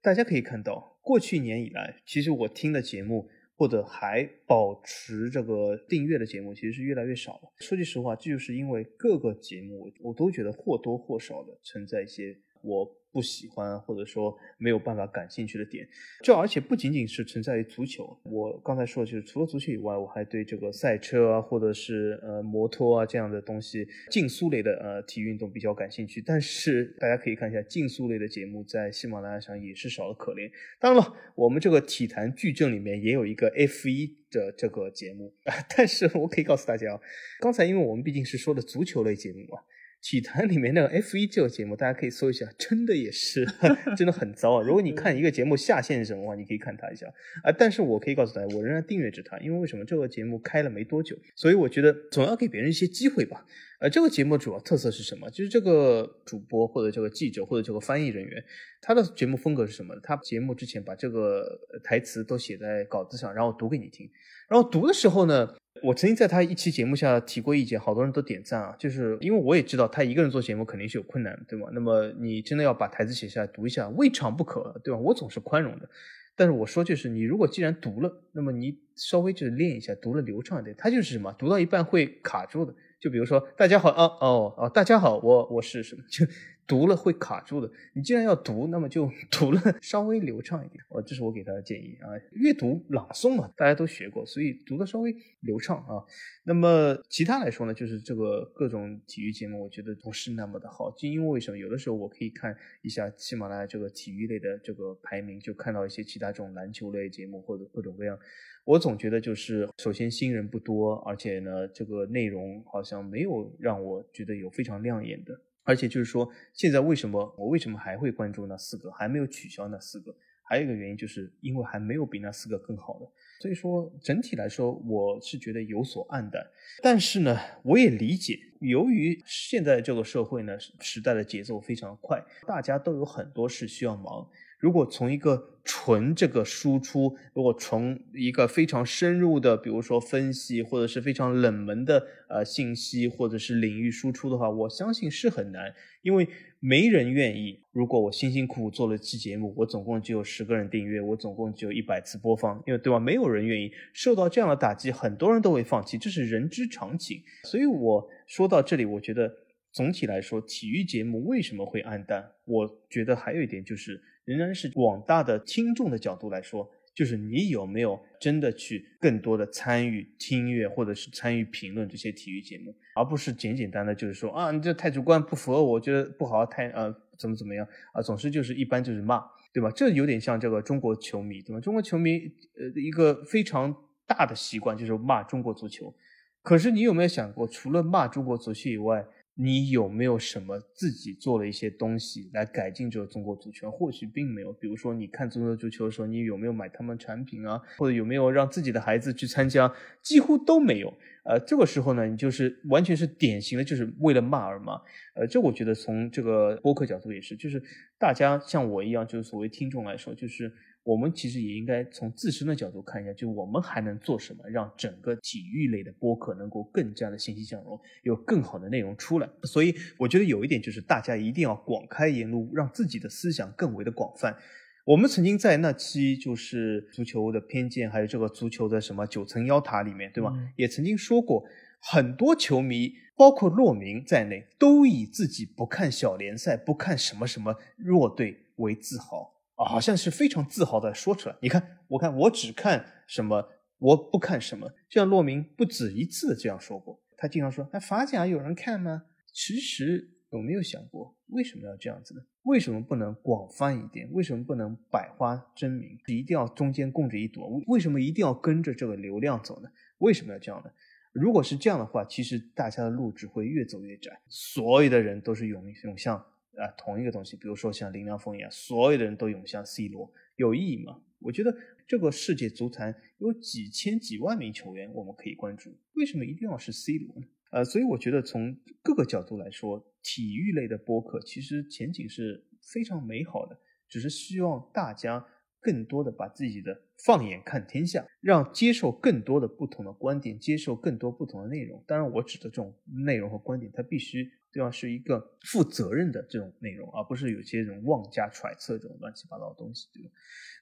[0.00, 7.52] 大家可以看到，过去一年以来，其实我听的节目或者还保持这个订阅的节目，其实是越来越少了。
[7.58, 13.01] 说句实话，这就是因为各个节目我都觉得或多或少的存在一些我。
[13.12, 15.86] 不喜欢或者说没有办法感兴趣的点，
[16.22, 18.18] 这而且不仅仅是存在于足球。
[18.22, 26.22] 我刚才说的就是除了足球以外，我还对这个赛车啊，或者是呃摩托啊这样的东西，竞速类的呃体育运动比较感兴趣。
[26.24, 30.50] 但是大家可以看一下，竞速类的节目在喜马拉雅上也是少的可怜。
[30.80, 35.34] 当然了，我们这个体坛矩阵里面也有一个 F 一的这个节目，
[35.76, 37.00] 但是我可以告诉大家啊，
[37.40, 39.60] 刚才因为我们毕竟是说的足球类节目嘛。
[40.02, 43.46] 体坛里面那个 F 一这个节目，大家可以搜一下，真的也是
[43.96, 44.62] 真的很糟啊！
[44.62, 47.06] 如果你看一个节目下限是什么的话，你可以看它一下
[47.44, 47.52] 啊。
[47.52, 49.84] 但是我可以告诉大家，我仍然订阅着它，因为为什么？
[49.84, 53.46] 这个节目开了没多久，所以我觉得总要给别人一些机会吧。
[53.78, 55.30] 呃，这个节目主要特色是什么？
[55.30, 58.42] 就是这个主播或者这个记者或者这个翻译人员，
[58.80, 59.94] 他的节目风格是什么？
[60.02, 64.10] 他节目之前把这个台词都写在稿子上，然后读给你听。
[64.48, 65.54] 然后读的时候呢？
[65.80, 71.68] 我曾经在他一期节目下提过意见，好多人都点赞啊，就是因为我也知道他一个人做节目肯定是有困难，对吗？
[71.72, 75.00] 那么你真的要把台词写下来读一下，未尝不可，对吧？
[75.00, 75.88] 我总是宽容的，
[76.36, 80.76] 但是我说就是你如果既然读了，那么你稍微就是练一下，读了流畅一点。
[80.78, 86.26] 他就是什么，读到一半会卡住的，就比如说大家好啊哦哦大家好，我我是什么就。
[86.66, 90.82] 读了会卡住的，你既然要读，那么就 读了稍微流畅一点。
[90.88, 92.08] 哦，这是我给他的建议啊。
[92.32, 96.04] 阅读朗诵嘛，大家都学过，所以读的稍微流畅啊。
[96.44, 100.90] 那么其他来说呢，就是这个各种体育节目，我觉得不是那么的好。
[100.92, 101.58] 就因为为什么？
[101.58, 108.18] 有的时候我可以看一下喜马拉雅这个体育类的这个排名，就看到一些其他这种篮球类节目或者各种各样。
[108.64, 115.40] 我总觉得就是首先新人不多，而且呢，这个内容好像没有让我觉得有非常亮眼的。
[115.64, 120.14] 而且就是说，现在为什么我为什么还会关注那四个，还没有取消那四个？
[120.44, 123.08] 还有一个原因，就是因为还没有比那四个更好的。
[123.40, 126.44] 所以说，整体来说，我是觉得有所暗淡。
[126.82, 134.28] 但是呢，我也理解，由于现在这个社会呢，时代的节奏非常快，大家都有很多事需要忙。
[134.62, 146.28] 如果从一个纯这个输出，如果从一个非常深入的，比如说分析，或者是非常冷门的呃信息，或者是领域输出的话，我相信是很难，因为
[146.60, 147.58] 没人愿意。
[147.72, 153.00] 如果我辛辛苦苦做了期节目，我总共只有十个人订阅，我总共只有一百次播放，因为对吧？
[153.00, 157.20] 没有人愿意受到这样的打击，很多人都会放弃，这是人之常情。
[157.42, 159.28] 所以我说到这里，我觉得
[159.72, 162.30] 总体来说，体育节目为什么会暗淡？
[162.44, 164.00] 我觉得还有一点就是。
[164.24, 179.70] 仍然是广大的听众的角度来说，就是你有没有真的去更多的参与听乐，或者是参与评论这些体育节目，而不是简简单的就是说啊，你这太主观，不符合我觉得不好，太呃怎么怎么样啊，总是就是一般就是骂，对吧？
[179.70, 181.60] 这有点像这个中国球迷，对吧？
[181.60, 182.20] 中国球迷
[182.58, 183.74] 呃一个非常
[184.06, 185.94] 大的习惯就是骂中国足球，
[186.42, 189.04] 可是你有没有想过，除了骂中国足球以外？
[189.34, 193.70] 你有没有什么自己做了一些东西来改进这个中国足球？
[193.70, 194.52] 或许并没有。
[194.52, 197.60] 比如说，你看中国足球的时候，你有没有买他们产品啊？
[197.78, 199.72] 或者有没有让自己的孩子去参加？
[200.02, 200.92] 几乎都没有。
[201.24, 204.74] 呃，这个时候呢，你就是完全是典型的，就是为了骂而骂。
[205.14, 207.62] 呃，这我觉得从这个播客角度也是，就是
[207.98, 210.52] 大家像我一样，就是所谓听众来说，就是。
[210.84, 219.28] 我们其实也应该从自身的角度看一下，就我们还能做什么，让整个体育类的播客能够更加的欣欣向荣，有更好的内容出来。
[219.44, 224.36] 所以我觉得有一点就是，大家一定要广开言路，让自己的思想更为的广泛。
[224.84, 230.32] 我们曾经在那期就是足球的偏见，还有这个足球的什么九层妖塔里面，对吗？
[230.56, 231.44] 也曾经说过，
[231.80, 239.31] 很多球迷，包括骆明在内，都以自己不看小联赛、不看什么什么弱队为自豪。
[239.54, 241.36] 好像是非常自豪的说出来。
[241.40, 243.48] 你看，我看我只看什么，
[243.78, 244.70] 我不看什么。
[244.88, 247.00] 这样骆明不止一次的这样说过。
[247.16, 252.22] 他经常说：“那法甲有人看吗？”其实有没有想过，为什么要这样子呢？
[252.42, 254.10] 为什么不能广泛一点？
[254.12, 255.96] 为什么不能百花争鸣？
[256.08, 257.48] 一定要中间供着一朵？
[257.68, 259.68] 为什么一定要跟着这个流量走呢？
[259.98, 260.70] 为什么要这样呢？
[261.12, 264.20] 如果是这样的话，其实大家的路只会越走越窄。
[264.28, 266.26] 所有的人都是涌涌向。
[266.56, 271.00] 啊，同一个东西，比如说像林良锋一样，所有的人都涌向 C 罗，有意义吗？
[271.18, 271.56] 我觉得
[271.86, 277.26] 这个世界足坛有几千几万名球员，我们可以关注，为什么一定要是 C 罗呢？
[277.52, 283.58] 呃，所以我觉得从各个角度来说，体育类的播客其实前景是非常美好的，
[283.88, 285.24] 只是希望大家
[285.60, 291.84] 更多的把自己的放眼看天下，让接受更多的不同的观点，接受更多不同的内容。
[291.86, 292.74] 当然，我指的这种
[293.04, 300.10] 内容和观点，它必须对吧是一个负责任的这种内容，而不是有些人妄加揣测这种乱七八糟的东西，对吧？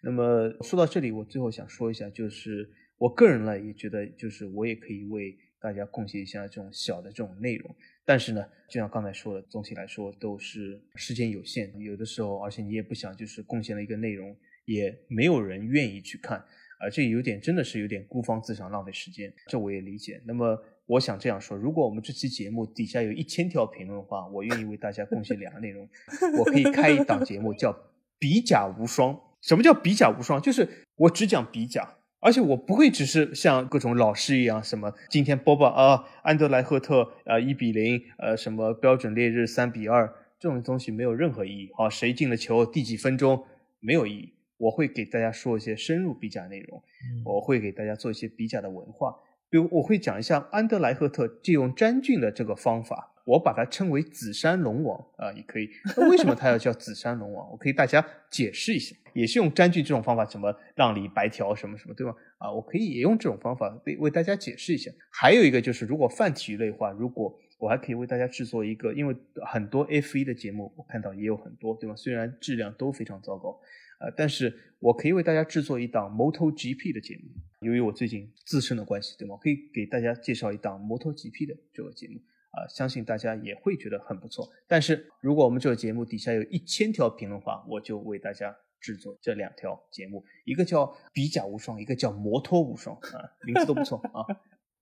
[0.03, 7.75] 那么说到这里，我最后想说一下，就是我个人呢也觉得，就是我也可以为大家贡献一下这种小的这种内容。
[8.05, 14.37] 但是呢，就像刚才说的，总体来说都是时间有限，有的时候，而且你也不想就是贡献了一个内容。
[14.67, 16.39] 也没有人愿意去看，
[16.79, 20.23] 啊，这有点真的是有点孤芳自赏，浪费时间，这我也理解。
[20.25, 20.57] 那么
[20.91, 25.89] 我想这样说，如果我们这期节目底下有一千条评论的话，我愿意为大家贡献两个内容，
[26.37, 27.73] 我可以开一档节目叫
[28.19, 29.17] “比甲无双”。
[29.41, 30.43] 什么叫“比甲无双”？
[30.43, 31.89] 就是我只讲比甲，
[32.19, 41.71] 而且我不会只是像各种老师一样，什么今天波波啊，安德莱赫特啊一比零，呃，什么标准烈日三比二，这种东西没有任何意义。
[41.77, 43.45] 啊，谁进了球，第几分钟，
[43.79, 44.35] 没有意义。
[44.57, 46.83] 我会给大家说一些深入比甲内容，
[47.25, 49.15] 我会给大家做一些比甲的文化，
[49.51, 55.69] 比如我会讲一下安德莱赫特借用詹俊的这个方法，我把它称为紫山龙王啊，也可以。
[55.97, 57.51] 那为什么他要叫紫山龙王？
[57.51, 62.15] 我可以大家解释一下，也是用詹俊这种方法，什么让梨白条什么什么，对吧？
[62.39, 64.91] 啊，我可以也用这种方法为为大家解释一下。
[65.11, 69.15] 还有一个就是，如果泛体育类话，如果我还可以为大家制作一个，因为
[69.45, 71.97] 很多 F 一的节目我看到也有很多，对吧？
[71.97, 73.59] 虽然质量都非常糟糕。
[74.01, 77.23] 呃，但是我可以为大家制作一档 MotoGP 的节目，
[77.61, 79.35] 由于我最近自身的关系，对吗？
[79.35, 82.15] 我可以给大家介绍一档 MotoGP 的这个节目，
[82.51, 84.49] 啊，相信大家也会觉得很不错。
[84.67, 94.25] 但是如果我们这个节目底下有一千条评论的话，我就为大家制作这两条节目，一个叫比甲无双，一个叫摩托无双，啊，名字都不错啊。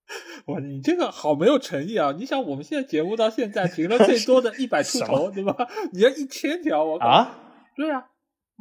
[0.47, 2.13] 哇，你这个好没有诚意啊！
[2.13, 5.55] 你想，我们现在节目到现在评论最多的一百出头，对吧？
[5.93, 8.09] 你要一千条，我啊，对呀。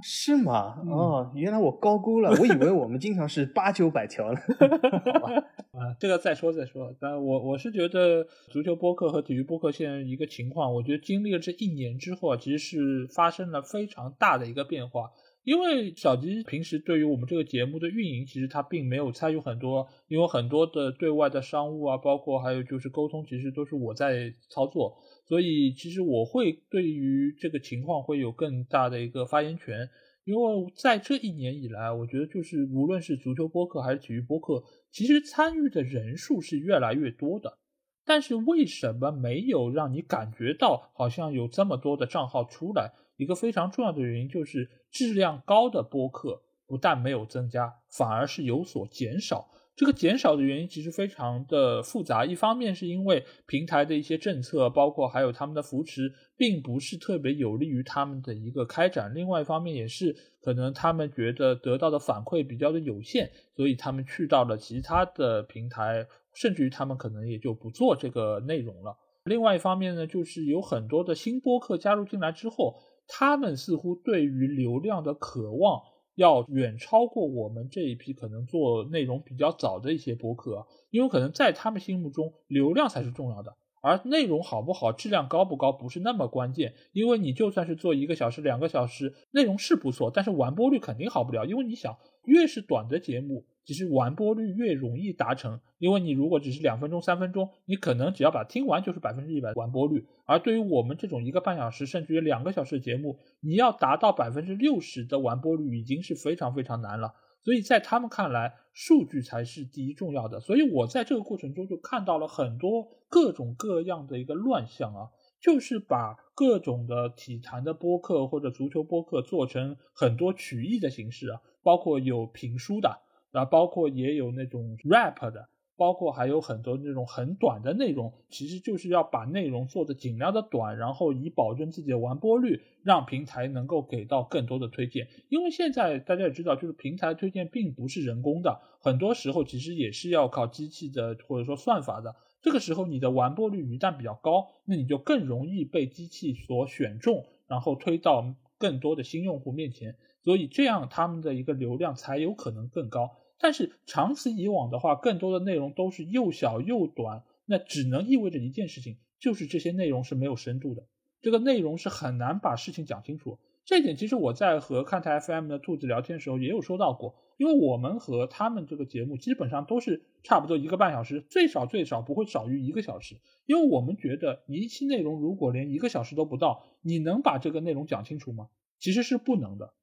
[0.04, 0.76] 是吗？
[0.88, 4.40] 哦，原来我高估了，我以为我们经常是八九百条呢。
[5.14, 5.34] 好吧，
[5.72, 6.94] 啊，这个再说再说。
[7.00, 15.12] 但我我是觉得足球播客和体育播客现在一个情况，我觉得经历了这一年之后啊，其实是发生了非常大的一个变化。
[15.44, 24.98] 因为小吉平时对于我们这个节目的运营，其实他并没有参与很多，因为很多的对外的商务啊，包括还有就是沟通，其实都是我在操作。
[25.28, 29.90] 所以，其实我会对于这个情况会有更大的一个发言权，
[30.24, 37.58] 因为在这一年以来，我觉得就是无论是足球播客还是体育播客，其实参与的人数是越来越多的。
[38.06, 42.94] 但是为什么没有让你感觉到好像有这么多的账号出来？
[43.18, 49.50] 一个非常重要的原因就是质量高的播客不但没有增加，反而是有所减少。
[49.78, 68.98] 这个减少的原因其实非常的复杂，一方面是因为平台的一些政策，包括还有他们的扶持，并不是特别有利于他们的一个开展；另外一方面也是可能他们觉得得到的反馈比较的有限，所以他们去到了其他的平台，甚至于他们可能也就不做这个内容了。
[69.26, 75.84] 另外一方面呢，就是有很多的新播客加入进来之后，他们似乎对于流量的渴望。
[76.18, 86.74] 要远超过我们这一批可能做内容比较早的一些博客，因为可能在他们心目中流量才是重要的，而内容好不好、质量高不高不是那么关键。
[86.92, 91.46] 因为你就算是做一个小时、两个小时，内容是不错，但是完播率肯定好不了。
[91.46, 93.46] 因为你想，越是短的节目。
[93.68, 100.08] 其实完播率越容易达成，因为你如果只是两分钟、三分钟，你可能只要把听完就是百分之一百完播率。
[100.26, 107.14] 而对于我们这种一个半小时甚至于两个小时的节目，你要达到百分之六十的完播率已经是非常非常难了。
[107.44, 110.40] 所以在他们看来，数据才是第一重要的。
[110.40, 115.12] 所以我在这个过程中就看到了很多各种各样的一个乱象啊，
[115.42, 123.02] 就是把各种的体坛的播客或者足球播客做成很多曲艺的形式啊，包括有评书的。
[123.38, 135.08] 啊，包括也有那种 rap 的，包括还有很多那种很短的内容，其实就是要把内容做的尽量的短，然后以保证自己的完播率，让平台能够给到更多的推荐。
[135.30, 142.16] 因为现在大家也知道，就是平台推荐并不是人工的，很多时候其实也是要靠机器的或者说算法的。
[142.42, 149.96] 这个时候你的完播率一旦比较高，那你就更容易被机器所选中，然后推到更多的新用户面前。
[150.24, 160.86] 所以这样他们的一个流量才有可能更高，但是长此以往的话，更多的内容都是又小又短，那只能意味着一件事情，就是这些内容是没有深度的，
[161.22, 163.40] 这个内容是很难把事情讲清楚。
[163.64, 178.48] 这一点其实我在和看台 FM 的兔子聊天的时候也有说到过，因为我们和他们这个节目基本上都是差不多一个半小时，最少最少不会少于一个小时，因为我们觉得一期内容如果连一个小时都不到，你能把这个内容讲清楚吗？
[178.80, 179.74] 其实是不能的。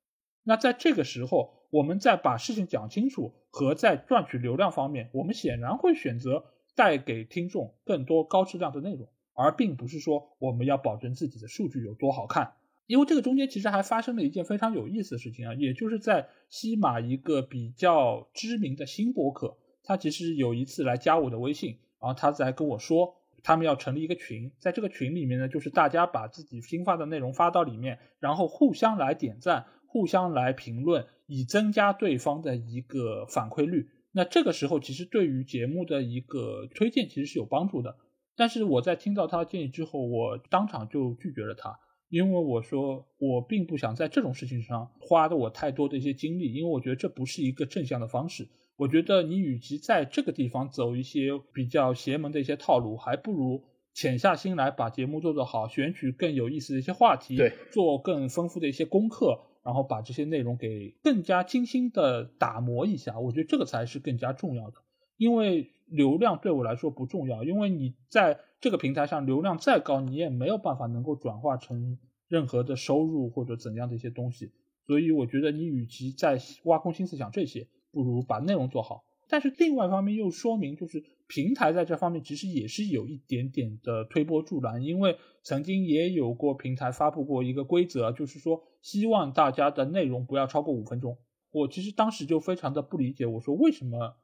[0.45, 6.45] 那在这个时候，我们在把事情讲清楚和在赚取流量方面，我们显然会选择
[6.77, 12.53] 带给听众更多高质量的内容，而并不是说我们要保证自己的数据有多好看。
[12.87, 29.65] 因为这个中间其实还发生了一件非常有意思的事情啊，也就是在西马一个比较知名的新播客，他其实有一次来加我的微信，然后他在跟我说，他们要成立一个群，在这个群里面呢，就是大家把自己新发的内容发到里面，然后互相来点赞，
[29.95, 33.87] 互相来评论，以增加对方的一个反馈率。
[34.11, 37.95] 那这个时候其实对于节目的一个推荐其实是有帮助的。
[38.35, 41.79] 但是我在听到他的建议之后，我当场就拒绝了他。
[42.09, 48.49] 因为我说我并不想在这种事情上花的我太多的一些精力，因为我觉得这不是一个正向的方式。
[48.75, 53.63] 我觉得你与其在这个地方走一些比较邪门的一些套路，还不如
[53.95, 63.19] 潜下心来把节目做得好，选取更有意思的一些话题，对，做更丰富的一些功课，然后把这些内容给更加精心的打磨一下。
[63.19, 64.77] 我觉得这个才是更加重要的，
[65.17, 68.39] 因为流量对我来说不重要，因为你在。
[68.61, 74.53] 这个平台上流量再高，你也没有办法能够转化成任何的收入或者怎样的一些东西。
[74.87, 79.05] 所以我觉得你与其在挖空心思想这些，不如把内容做好。
[79.29, 91.17] 但是另外一方面又说明，就是平台在这方面其实也是有一点点的推波助澜，因为曾经也有过平台发布过一个规则，就是说希望大家的内容不要超过五分钟。
[91.51, 94.17] 我其实当时就非常的不理解，我说为什么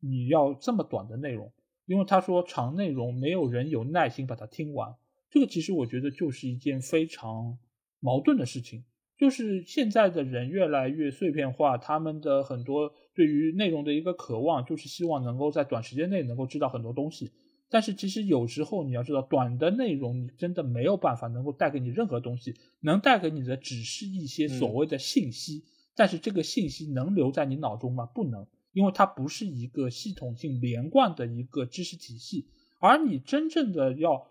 [0.00, 1.52] 你要这么短的内容？
[1.86, 4.94] 因为他说长内容没有人有耐心把它听完，
[5.30, 7.58] 这个其实我觉得就是一件非常
[8.00, 8.84] 矛盾的事情。
[9.16, 17.32] 就是现在的人越来越碎片化，他们的很多对于内容的一个渴望，就是希望能够在短时间内能够知道很多东西。
[17.68, 25.64] 但是其实有时候你要知道，短的内容你真的没有办法能够带给你任何东西，能带给你的只是一些所谓的信息。
[25.96, 28.06] 但是这个信息能留在你脑中吗？
[28.06, 28.46] 不能。
[28.72, 32.46] 因为它不是一个系统性连贯的一个知识体系，
[32.78, 34.28] 而你真正的要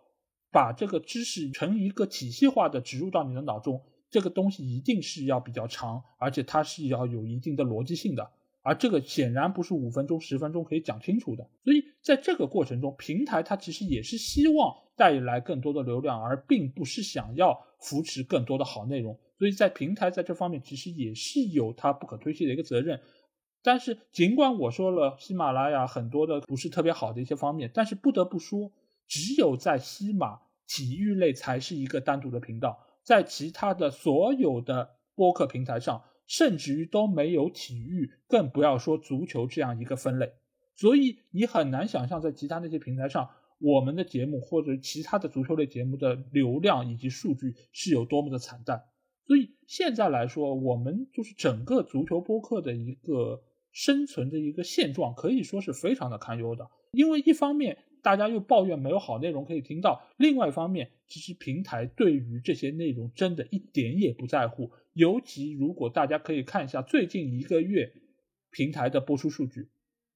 [0.52, 8.32] 把这个知识成一个体系化的植入到你的脑中，这个东西一定是要比较长，而且它是要有一定的逻辑性的，
[8.68, 11.50] 而这个显然不是五分钟、十分钟可以讲清楚的。
[11.64, 19.18] 所以在这个过程中，平台它其实也是希望带来更多的流量，而并不是想要扶持更多的好内容。
[19.40, 23.00] 所以在平台在这方面其实也是有它不可推卸的一个责任。
[23.64, 28.74] 但是，尽管我说了喜马拉雅很多的不是特别好的一些方面，但是不得不说，
[29.08, 40.34] 只有在西马体育类才是一个单独的频道，在其他的所有的播客平台上，甚至于都没有体育，更不要说足球这样一个分类。
[40.76, 43.30] 所以你很难想象，在其他那些平台上，
[43.60, 48.84] 我们的节目或者其他的足球类节目的流量以及数据是有多么的惨淡。
[49.26, 53.42] 所以现在来说，我们就是整个足球播客的一个。
[53.74, 64.72] 生存的一个现状可以说是非常的堪忧的，因为一方面大家又抱怨没有好内容可以听到，另外一方面其实平台对于这些内容真的一点也不在乎。
[64.98, 67.94] 尤其如果大家可以看一下最近一个月
[68.50, 69.70] 平台的播出数据，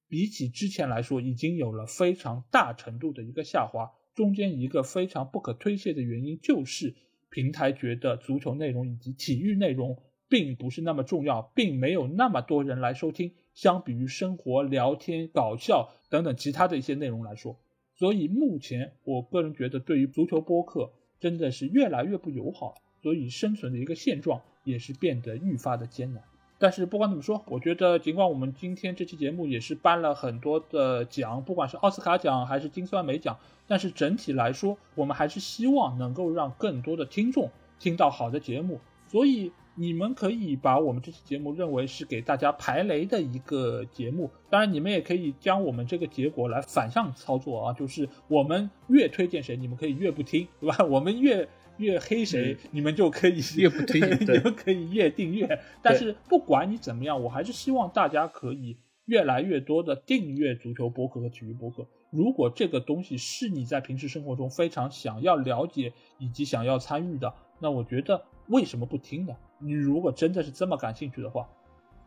[0.08, 3.92] 比起之前来说已经有了非常大程度的一个下滑。
[4.12, 6.96] 中间一个非常不可推卸的原因就是
[7.30, 13.32] 平台觉得足球内容以及体育内容并不是那么重要，并没有那么多人来收听。
[13.54, 17.56] 相比于生活、聊天、搞笑等等其他的一些内容来说，
[17.94, 26.22] 所以目前我个人觉得，对于足球播客真的是越来越不友好，所以生存的一个现状也是变得愈发的艰难。
[26.58, 39.52] 但是不管怎么说，我觉得尽管我们今天这期节目也是颁了很多的奖，不管是奥斯卡奖还是金酸梅奖，但是整体来说，我们还是希望能够让更多的听众听到好的节目，所以。
[39.74, 50.76] 你们可以把我们这期节目认为是给大家排雷的一个节目，当然你们也可以将我们这个结果来反向操作啊，就是我们越推荐谁，你们可以越不听，对吧？
[50.84, 55.60] 我们越越黑谁，你们就可以 越不推， 你们可以越订阅。
[55.82, 58.76] 但是不管你怎么样，我还是希望大家可以
[59.06, 61.86] 越来越多的订阅足球博客和体育博客。
[62.10, 69.34] 如果这个东西是你在平时生活中非常想要了解以及想要参与的，那我觉得为什么不听呢？
[69.58, 71.48] 你如果真的是这么感兴趣的话，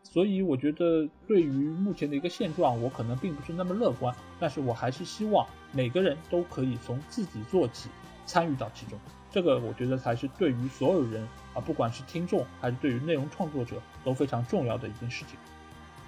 [0.04, 4.14] 所以我觉得对于目前的一个现状，我可能并不是那么乐观。
[4.38, 7.88] 但是我还是希望每个人都可以从自己做起，
[8.24, 8.96] 参与到其中。
[9.36, 11.22] 这个我觉得才是对于所有人
[11.52, 15.38] 啊，不管是听众还是对于内容创作者都非常重要的一件事情。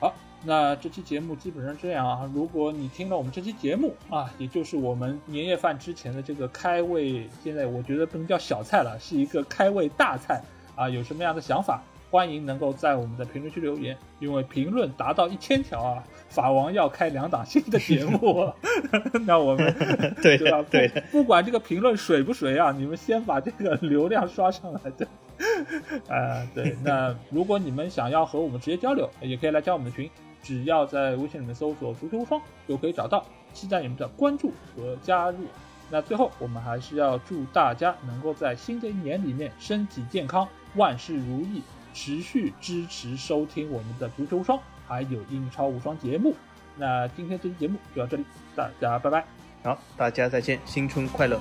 [0.01, 0.15] 好，
[0.47, 2.31] 那这期节目基本上这样啊。
[2.33, 10.43] 如果你听了我们这期节目啊，也就是我们年夜饭之前的这个开胃，现在我觉得不能叫小菜了，是一个开胃大菜。
[10.75, 18.51] 啊，有什么样的想法，欢迎能够在我们的评论区留言，因为评论达到一千条啊，法王要开两档新的节目。
[19.27, 19.75] 那我们
[20.23, 20.65] 对对吧？
[20.71, 25.07] 对不不管这个评论水不水啊，你们先把这个流量刷上来的。
[26.09, 30.11] 啊，对，那如果你们想要和我们直接交流，也可以来加我们的群，
[30.43, 33.25] 只要在微信里面搜索“足球无双”就可以找到。
[33.55, 35.39] 期待你们的关注和加入。
[35.91, 41.63] 那最后，我们还是要祝大家能够在新的一年里面身体健康，万事如意，
[41.93, 46.35] 持续支持收听我们的足球无双，还有英超无双节目。
[46.77, 48.25] 那今天这期节目就到这里，
[48.55, 49.25] 大家拜拜。
[49.65, 51.41] 好，大家再见，新春快乐。